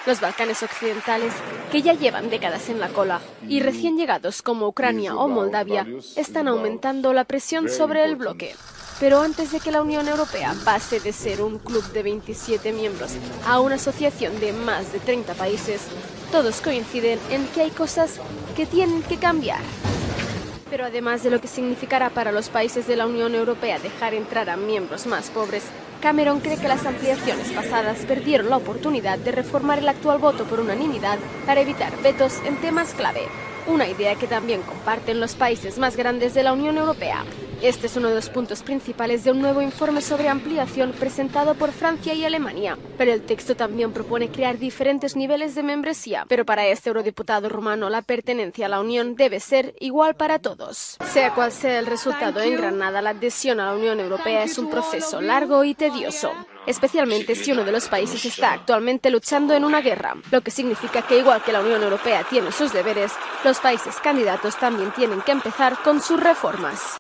Los 0.05 0.21
Balcanes 0.21 0.63
occidentales, 0.63 1.33
que 1.71 1.81
ya 1.81 1.93
llevan 1.93 2.29
décadas 2.29 2.69
en 2.69 2.79
la 2.79 2.89
cola, 2.89 3.19
y 3.47 3.59
recién 3.59 3.97
llegados 3.97 4.41
como 4.41 4.67
Ucrania 4.67 5.15
o 5.15 5.27
Moldavia, 5.27 5.85
están 6.15 6.47
aumentando 6.47 7.11
la 7.11 7.25
presión 7.25 7.69
sobre 7.69 8.05
el 8.05 8.15
bloque. 8.15 8.55
Pero 8.99 9.21
antes 9.21 9.51
de 9.51 9.59
que 9.59 9.71
la 9.71 9.83
Unión 9.83 10.07
Europea 10.07 10.55
pase 10.65 10.99
de 10.99 11.13
ser 11.13 11.43
un 11.43 11.59
club 11.59 11.83
de 11.91 12.01
27 12.01 12.71
miembros 12.73 13.11
a 13.45 13.59
una 13.59 13.75
asociación 13.75 14.39
de 14.39 14.53
más 14.53 14.91
de 14.91 14.99
30 14.99 15.35
países, 15.35 15.83
todos 16.31 16.61
coinciden 16.61 17.19
en 17.29 17.45
que 17.49 17.61
hay 17.61 17.69
cosas 17.69 18.19
que 18.55 18.65
tienen 18.65 19.03
que 19.03 19.17
cambiar. 19.17 19.61
Pero 20.71 20.85
además 20.85 21.23
de 21.23 21.29
lo 21.29 21.39
que 21.39 21.47
significará 21.47 22.09
para 22.09 22.31
los 22.31 22.49
países 22.49 22.87
de 22.87 22.95
la 22.95 23.05
Unión 23.05 23.35
Europea 23.35 23.77
dejar 23.77 24.15
entrar 24.15 24.49
a 24.49 24.57
miembros 24.57 25.05
más 25.05 25.29
pobres, 25.29 25.63
Cameron 26.01 26.39
cree 26.39 26.57
que 26.57 26.67
las 26.67 26.85
ampliaciones 26.85 27.51
pasadas 27.51 27.99
perdieron 27.99 28.49
la 28.49 28.57
oportunidad 28.57 29.19
de 29.19 29.31
reformar 29.31 29.79
el 29.79 29.89
actual 29.89 30.17
voto 30.17 30.43
por 30.45 30.59
unanimidad 30.59 31.19
para 31.45 31.61
evitar 31.61 31.95
vetos 32.01 32.39
en 32.45 32.59
temas 32.61 32.93
clave, 32.95 33.27
una 33.67 33.87
idea 33.87 34.15
que 34.15 34.27
también 34.27 34.61
comparten 34.61 35.19
los 35.19 35.35
países 35.35 35.77
más 35.77 35.95
grandes 35.95 36.33
de 36.33 36.43
la 36.43 36.53
Unión 36.53 36.77
Europea. 36.77 37.23
Este 37.61 37.87
es 37.87 37.97
uno 37.97 38.09
de 38.09 38.15
los 38.15 38.29
puntos 38.29 38.61
principales 38.61 39.23
de 39.23 39.31
un 39.31 39.41
nuevo 39.41 39.63
informe 39.63 40.01
sobre 40.01 40.29
ampliación 40.29 40.91
presentado 40.91 41.55
por 41.55 41.71
Francia 41.71 42.13
y 42.13 42.23
Alemania, 42.23 42.77
pero 42.99 43.11
el 43.11 43.23
texto 43.23 43.55
también 43.55 43.93
propone 43.93 44.29
crear 44.29 44.59
diferentes 44.59 45.15
niveles 45.15 45.55
de 45.55 45.63
membresía, 45.63 46.25
pero 46.29 46.45
para 46.45 46.67
este 46.67 46.89
eurodiputado 46.89 47.49
rumano 47.49 47.89
la 47.89 48.03
pertenencia 48.03 48.67
a 48.67 48.69
la 48.69 48.79
Unión 48.79 49.15
debe 49.15 49.39
ser 49.39 49.73
igual 49.79 50.15
para 50.15 50.37
todos. 50.37 50.97
Sea 51.03 51.33
cual 51.33 51.51
sea 51.51 51.79
el 51.79 51.87
resultado 51.87 52.41
en 52.41 52.57
Granada, 52.57 53.01
la 53.01 53.09
adhesión 53.09 53.59
a 53.59 53.65
la 53.65 53.75
Unión 53.75 53.99
Europea 53.99 54.43
es 54.43 54.59
un 54.59 54.69
proceso 54.69 55.19
largo 55.19 55.63
y 55.63 55.73
tedioso 55.73 56.31
especialmente 56.67 57.33
si 57.33 57.51
uno 57.51 57.63
de 57.63 57.71
los 57.71 57.87
países 57.87 58.23
está 58.25 58.53
actualmente 58.53 59.09
luchando 59.09 59.55
en 59.55 59.65
una 59.65 59.81
guerra, 59.81 60.15
lo 60.29 60.41
que 60.41 60.51
significa 60.51 61.01
que 61.01 61.17
igual 61.17 61.41
que 61.41 61.51
la 61.51 61.61
Unión 61.61 61.81
Europea 61.81 62.23
tiene 62.29 62.51
sus 62.51 62.71
deberes, 62.71 63.13
los 63.43 63.59
países 63.59 63.95
candidatos 64.03 64.57
también 64.59 64.91
tienen 64.91 65.21
que 65.21 65.31
empezar 65.31 65.81
con 65.83 66.01
sus 66.01 66.19
reformas. 66.19 66.97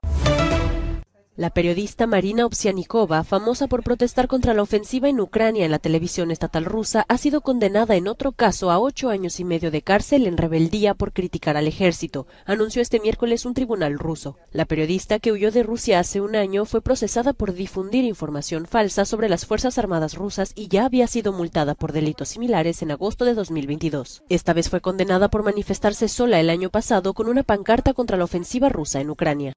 La 1.37 1.51
periodista 1.51 2.07
Marina 2.07 2.47
Ovsianikova, 2.47 3.23
famosa 3.23 3.67
por 3.67 3.83
protestar 3.83 4.27
contra 4.27 4.55
la 4.55 4.63
ofensiva 4.63 5.07
en 5.07 5.19
Ucrania 5.19 5.65
en 5.65 5.69
la 5.69 5.77
televisión 5.77 6.31
estatal 6.31 6.65
rusa, 6.65 7.05
ha 7.07 7.19
sido 7.19 7.41
condenada 7.41 7.95
en 7.95 8.07
otro 8.07 8.31
caso 8.31 8.71
a 8.71 8.79
ocho 8.79 9.09
años 9.09 9.39
y 9.39 9.43
medio 9.43 9.69
de 9.69 9.83
cárcel 9.83 10.25
en 10.25 10.35
rebeldía 10.35 10.95
por 10.95 11.13
criticar 11.13 11.55
al 11.55 11.67
ejército, 11.67 12.25
anunció 12.47 12.81
este 12.81 12.99
miércoles 12.99 13.45
un 13.45 13.53
tribunal 13.53 13.99
ruso. 13.99 14.39
La 14.51 14.65
periodista, 14.65 15.19
que 15.19 15.31
huyó 15.31 15.51
de 15.51 15.61
Rusia 15.61 15.99
hace 15.99 16.21
un 16.21 16.35
año, 16.35 16.65
fue 16.65 16.81
procesada 16.81 17.33
por 17.33 17.53
difundir 17.53 18.03
información 18.03 18.65
falsa 18.65 19.05
sobre 19.05 19.29
las 19.29 19.45
Fuerzas 19.45 19.77
Armadas 19.77 20.15
rusas 20.15 20.53
y 20.55 20.69
ya 20.69 20.85
había 20.85 21.05
sido 21.05 21.33
multada 21.33 21.75
por 21.75 21.91
delitos 21.91 22.29
similares 22.29 22.81
en 22.81 22.89
agosto 22.89 23.25
de 23.25 23.35
2022. 23.35 24.23
Esta 24.29 24.53
vez 24.53 24.71
fue 24.71 24.81
condenada 24.81 25.29
por 25.29 25.43
manifestarse 25.43 26.07
sola 26.07 26.39
el 26.39 26.49
año 26.49 26.71
pasado 26.71 27.13
con 27.13 27.27
una 27.27 27.43
pancarta 27.43 27.93
contra 27.93 28.17
la 28.17 28.23
ofensiva 28.23 28.69
rusa 28.69 29.01
en 29.01 29.11
Ucrania. 29.11 29.53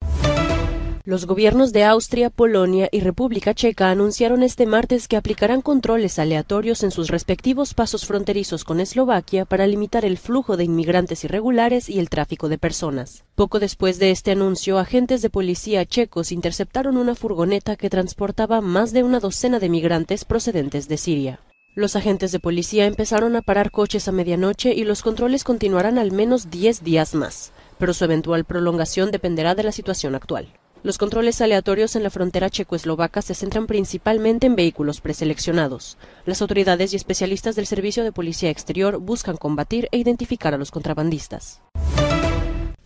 Los 1.05 1.24
gobiernos 1.24 1.72
de 1.72 1.84
Austria, 1.84 2.28
Polonia 2.28 2.90
y 2.92 3.01
República 3.01 3.55
Checa 3.55 3.90
anunciaron 3.90 4.42
este 4.42 4.66
martes 4.66 5.09
que 5.09 5.16
aplicarán 5.16 5.62
controles 5.62 6.18
aleatorios 6.18 6.82
en 6.82 6.90
sus 6.90 7.09
respectivos 7.09 7.72
pasos 7.72 8.05
fronterizos 8.05 8.64
con 8.64 8.80
Eslovaquia 8.80 9.46
para 9.46 9.66
limitar 9.66 10.05
el 10.05 10.18
flujo 10.18 10.59
de 10.59 10.64
inmigrantes 10.64 11.24
irregulares 11.24 11.88
y 11.88 11.98
el 12.01 12.11
tráfico 12.11 12.51
de 12.51 12.59
personas. 12.59 13.24
Poco 13.34 13.61
después 13.61 13.98
de 13.98 14.11
este 14.11 14.32
anuncio, 14.32 14.78
agentes 14.78 15.22
de 15.22 15.30
policía 15.30 15.86
checos 15.86 16.32
interceptaron 16.32 16.98
una 16.98 17.14
furgoneta 17.14 17.76
que 17.76 17.88
transportaba 17.88 18.61
más 18.61 18.92
de 18.92 19.03
una 19.03 19.20
docena 19.20 19.59
de 19.59 19.70
migrantes 19.70 20.26
procedentes 20.26 20.86
de 20.86 20.98
Siria. 20.98 21.40
Los 21.74 21.96
agentes 21.96 22.30
de 22.30 22.40
policía 22.40 22.84
empezaron 22.84 23.36
a 23.36 23.42
parar 23.42 23.70
coches 23.70 24.07
a 24.07 24.12
medianoche 24.12 24.74
y 24.74 24.84
los 24.84 25.01
controles 25.01 25.44
continuarán 25.44 25.96
al 25.96 26.12
menos 26.12 26.51
10 26.51 26.84
días 26.84 27.14
más, 27.14 27.53
pero 27.78 27.94
su 27.94 28.05
eventual 28.05 28.44
prolongación 28.44 29.11
dependerá 29.11 29.55
de 29.55 29.62
la 29.62 29.72
situación 29.72 30.14
actual. 30.14 30.48
Los 30.82 30.96
controles 30.96 31.42
aleatorios 31.42 31.94
en 31.94 32.02
la 32.02 32.08
frontera 32.08 32.48
checo-eslovaca 32.48 33.20
se 33.20 33.34
centran 33.34 33.66
principalmente 33.66 34.46
en 34.46 34.56
vehículos 34.56 35.02
preseleccionados. 35.02 35.98
Las 36.24 36.40
autoridades 36.40 36.94
y 36.94 36.96
especialistas 36.96 37.54
del 37.54 37.66
Servicio 37.66 38.02
de 38.02 38.12
Policía 38.12 38.48
Exterior 38.48 38.98
buscan 38.98 39.36
combatir 39.36 39.88
e 39.92 39.98
identificar 39.98 40.54
a 40.54 40.58
los 40.58 40.70
contrabandistas. 40.70 41.60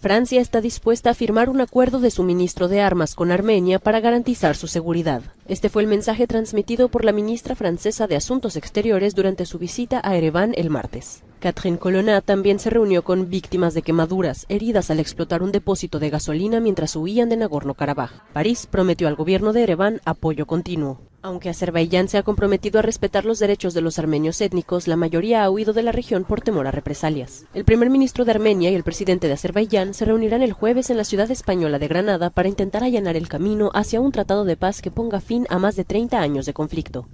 Francia 0.00 0.40
está 0.40 0.60
dispuesta 0.60 1.10
a 1.10 1.14
firmar 1.14 1.48
un 1.48 1.60
acuerdo 1.60 2.00
de 2.00 2.10
suministro 2.10 2.66
de 2.66 2.80
armas 2.80 3.14
con 3.14 3.30
Armenia 3.30 3.78
para 3.78 4.00
garantizar 4.00 4.56
su 4.56 4.66
seguridad. 4.66 5.22
Este 5.46 5.68
fue 5.68 5.82
el 5.82 5.88
mensaje 5.88 6.26
transmitido 6.26 6.88
por 6.88 7.04
la 7.04 7.12
ministra 7.12 7.54
francesa 7.54 8.08
de 8.08 8.16
Asuntos 8.16 8.56
Exteriores 8.56 9.14
durante 9.14 9.46
su 9.46 9.58
visita 9.58 10.00
a 10.02 10.16
Ereván 10.16 10.52
el 10.56 10.68
martes. 10.68 11.22
Catherine 11.44 11.76
Colonna 11.76 12.22
también 12.22 12.58
se 12.58 12.70
reunió 12.70 13.04
con 13.04 13.28
víctimas 13.28 13.74
de 13.74 13.82
quemaduras, 13.82 14.46
heridas 14.48 14.90
al 14.90 14.98
explotar 14.98 15.42
un 15.42 15.52
depósito 15.52 15.98
de 15.98 16.08
gasolina 16.08 16.58
mientras 16.58 16.96
huían 16.96 17.28
de 17.28 17.36
Nagorno-Karabaj. 17.36 18.12
París 18.32 18.66
prometió 18.66 19.08
al 19.08 19.14
gobierno 19.14 19.52
de 19.52 19.64
Ereván 19.64 20.00
apoyo 20.06 20.46
continuo. 20.46 21.02
Aunque 21.20 21.50
Azerbaiyán 21.50 22.08
se 22.08 22.16
ha 22.16 22.22
comprometido 22.22 22.78
a 22.78 22.82
respetar 22.82 23.26
los 23.26 23.40
derechos 23.40 23.74
de 23.74 23.82
los 23.82 23.98
armenios 23.98 24.40
étnicos, 24.40 24.88
la 24.88 24.96
mayoría 24.96 25.44
ha 25.44 25.50
huido 25.50 25.74
de 25.74 25.82
la 25.82 25.92
región 25.92 26.24
por 26.24 26.40
temor 26.40 26.66
a 26.66 26.70
represalias. 26.70 27.44
El 27.52 27.66
primer 27.66 27.90
ministro 27.90 28.24
de 28.24 28.30
Armenia 28.30 28.70
y 28.70 28.74
el 28.74 28.82
presidente 28.82 29.26
de 29.26 29.34
Azerbaiyán 29.34 29.92
se 29.92 30.06
reunirán 30.06 30.40
el 30.40 30.54
jueves 30.54 30.88
en 30.88 30.96
la 30.96 31.04
ciudad 31.04 31.30
española 31.30 31.78
de 31.78 31.88
Granada 31.88 32.30
para 32.30 32.48
intentar 32.48 32.84
allanar 32.84 33.16
el 33.16 33.28
camino 33.28 33.70
hacia 33.74 34.00
un 34.00 34.12
tratado 34.12 34.46
de 34.46 34.56
paz 34.56 34.80
que 34.80 34.90
ponga 34.90 35.20
fin 35.20 35.46
a 35.50 35.58
más 35.58 35.76
de 35.76 35.84
30 35.84 36.18
años 36.18 36.46
de 36.46 36.54
conflicto. 36.54 37.06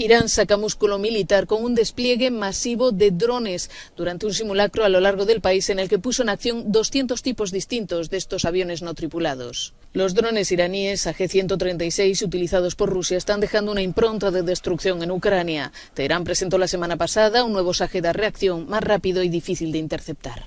Irán 0.00 0.28
saca 0.28 0.56
músculo 0.56 1.00
militar 1.00 1.48
con 1.48 1.64
un 1.64 1.74
despliegue 1.74 2.30
masivo 2.30 2.92
de 2.92 3.10
drones 3.10 3.68
durante 3.96 4.26
un 4.26 4.32
simulacro 4.32 4.84
a 4.84 4.88
lo 4.88 5.00
largo 5.00 5.26
del 5.26 5.40
país 5.40 5.70
en 5.70 5.80
el 5.80 5.88
que 5.88 5.98
puso 5.98 6.22
en 6.22 6.28
acción 6.28 6.70
200 6.70 7.20
tipos 7.20 7.50
distintos 7.50 8.08
de 8.08 8.16
estos 8.16 8.44
aviones 8.44 8.80
no 8.80 8.94
tripulados. 8.94 9.74
Los 9.92 10.14
drones 10.14 10.52
iraníes 10.52 11.04
AG-136 11.08 12.22
utilizados 12.22 12.76
por 12.76 12.90
Rusia 12.90 13.18
están 13.18 13.40
dejando 13.40 13.72
una 13.72 13.82
impronta 13.82 14.30
de 14.30 14.42
destrucción 14.42 15.02
en 15.02 15.10
Ucrania. 15.10 15.72
Teherán 15.94 16.22
presentó 16.22 16.58
la 16.58 16.68
semana 16.68 16.96
pasada 16.96 17.42
un 17.42 17.52
nuevo 17.52 17.74
saje 17.74 18.00
de 18.00 18.12
reacción 18.12 18.68
más 18.68 18.84
rápido 18.84 19.24
y 19.24 19.28
difícil 19.28 19.72
de 19.72 19.78
interceptar. 19.78 20.44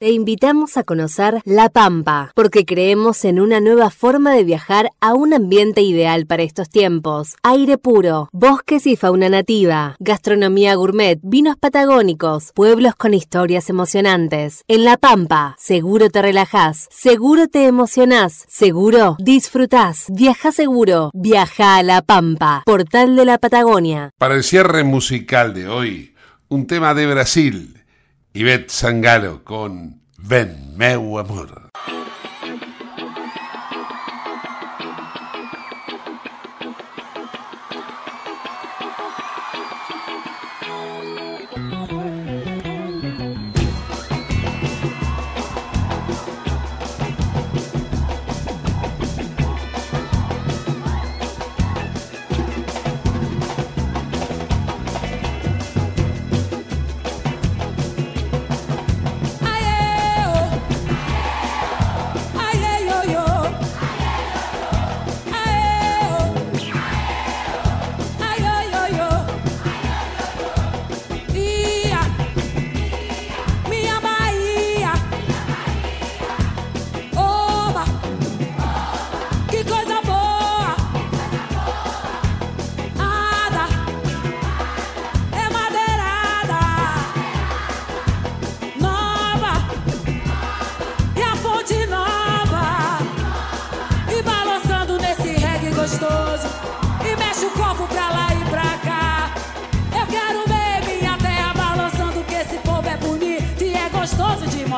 Te 0.00 0.12
invitamos 0.12 0.76
a 0.76 0.84
conocer 0.84 1.40
La 1.44 1.70
Pampa, 1.70 2.30
porque 2.36 2.64
creemos 2.64 3.24
en 3.24 3.40
una 3.40 3.58
nueva 3.58 3.90
forma 3.90 4.32
de 4.32 4.44
viajar 4.44 4.90
a 5.00 5.14
un 5.14 5.34
ambiente 5.34 5.80
ideal 5.80 6.24
para 6.24 6.44
estos 6.44 6.70
tiempos. 6.70 7.34
Aire 7.42 7.78
puro, 7.78 8.28
bosques 8.30 8.86
y 8.86 8.94
fauna 8.94 9.28
nativa, 9.28 9.96
gastronomía 9.98 10.76
gourmet, 10.76 11.18
vinos 11.24 11.56
patagónicos, 11.56 12.52
pueblos 12.54 12.94
con 12.94 13.12
historias 13.12 13.70
emocionantes. 13.70 14.62
En 14.68 14.84
La 14.84 14.98
Pampa, 14.98 15.56
seguro 15.58 16.10
te 16.10 16.22
relajás, 16.22 16.86
seguro 16.92 17.48
te 17.48 17.66
emocionás, 17.66 18.44
seguro 18.46 19.16
disfrutás. 19.18 20.06
Viaja 20.10 20.52
seguro, 20.52 21.10
viaja 21.12 21.74
a 21.74 21.82
La 21.82 22.02
Pampa, 22.02 22.62
portal 22.64 23.16
de 23.16 23.24
la 23.24 23.38
Patagonia. 23.38 24.12
Para 24.16 24.36
el 24.36 24.44
cierre 24.44 24.84
musical 24.84 25.54
de 25.54 25.66
hoy, 25.66 26.14
un 26.46 26.68
tema 26.68 26.94
de 26.94 27.08
Brasil 27.08 27.78
Ivette 28.34 28.70
Sangalo 28.70 29.42
con 29.42 30.02
Ven, 30.18 30.74
meu 30.76 31.18
amor. 31.18 31.67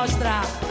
mostrar. 0.01 0.70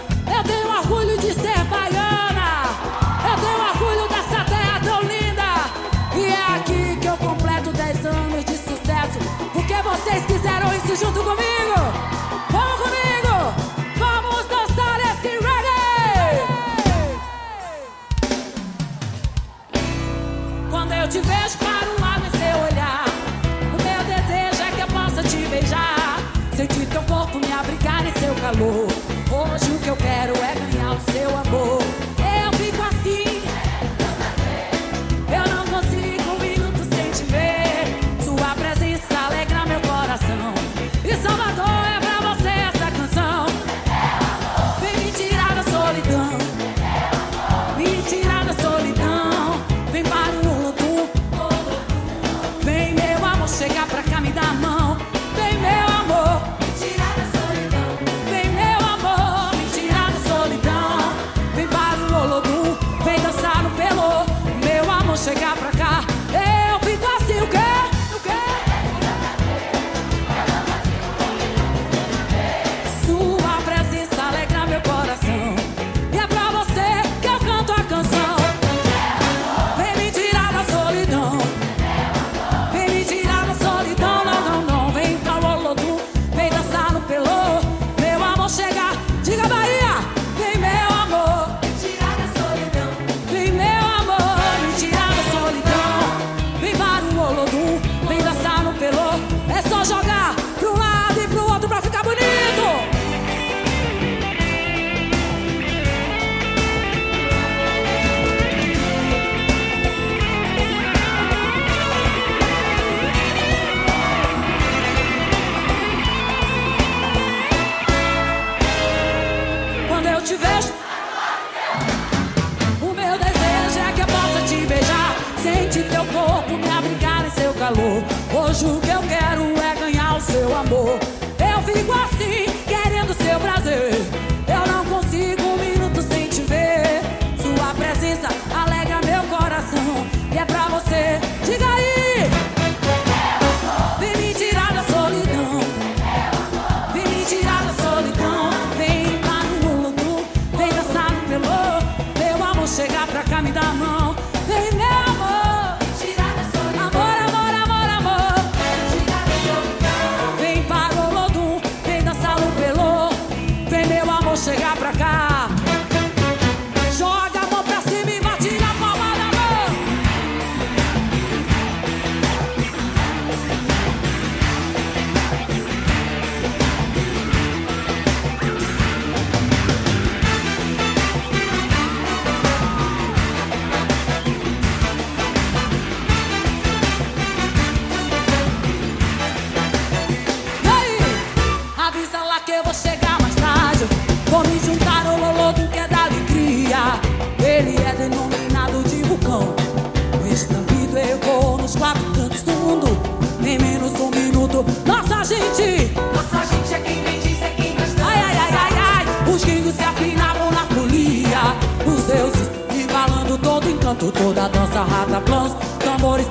Gente. 205.31 205.93
Nossa 206.15 206.45
gente 206.47 206.75
é 206.75 206.79
quem 206.81 207.03
vem 207.05 207.21
diz, 207.21 207.43
é 207.43 207.51
quem 207.51 207.75
mais 207.77 207.95
Ai, 208.01 208.17
ai, 208.17 208.37
ai, 208.37 208.53
ai, 208.53 209.07
ai. 209.07 209.33
Os 209.33 209.45
gringos 209.45 209.75
se 209.75 209.83
afinavam 209.83 210.51
na 210.51 210.65
folia. 210.67 211.41
Os 211.87 212.03
deuses 212.05 212.51
embalando 212.75 213.39
todo 213.39 213.71
encanto, 213.71 214.11
toda 214.11 214.47
a 214.47 214.49
dança, 214.49 214.83
rata, 214.83 215.21
plans, 215.21 215.55
tambores. 215.79 216.30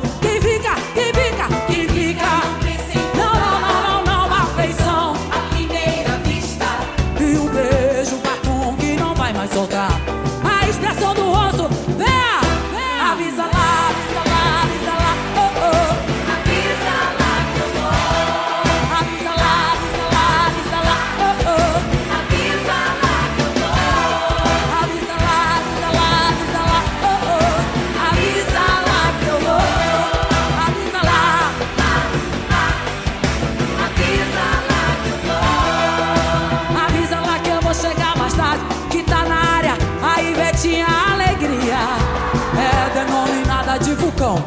De 43.82 43.94
vulcão. 43.96 44.44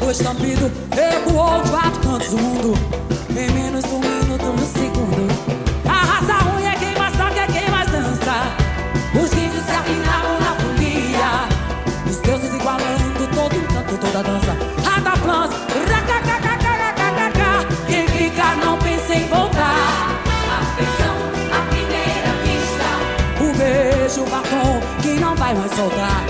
O 0.00 0.10
estampido 0.10 0.70
ecoou 0.92 1.60
quatro 1.70 2.00
cantos 2.00 2.28
do 2.30 2.38
mundo 2.38 2.74
em 3.30 3.50
menos 3.52 3.84
de 3.84 3.90
um 3.90 4.00
minuto, 4.00 4.44
um 4.46 4.58
segundo. 4.58 5.28
A 5.88 6.04
raça 6.04 6.44
ruim 6.44 6.64
é 6.64 6.74
quem 6.76 6.96
mais 6.96 7.16
toca, 7.16 7.40
é 7.40 7.46
quem 7.46 7.70
mais 7.70 7.90
dança. 7.90 8.32
Os 9.14 9.30
gringos 9.30 9.64
se 9.64 9.70
afinaram 9.70 10.40
na 10.40 10.54
folia. 10.56 11.48
Os 12.08 12.18
deuses 12.18 12.54
igualando 12.54 13.26
todo 13.34 13.56
encanto, 13.56 13.96
toda 13.98 14.18
a 14.18 14.22
dança. 14.22 14.56
Rada 14.84 15.12
plans, 15.18 15.50
racacacacacacacá. 15.88 17.64
Quem 17.86 18.08
fica 18.08 18.54
não 18.56 18.78
pensa 18.78 19.14
em 19.14 19.28
voltar. 19.28 20.20
Afeição 20.60 21.16
à 21.52 21.62
primeira 21.70 22.32
vista. 22.42 22.88
O 23.40 23.52
beijo, 23.56 24.22
o 24.22 24.30
batom 24.30 24.80
que 25.00 25.20
não 25.20 25.34
vai 25.36 25.54
mais 25.54 25.72
soltar. 25.74 26.21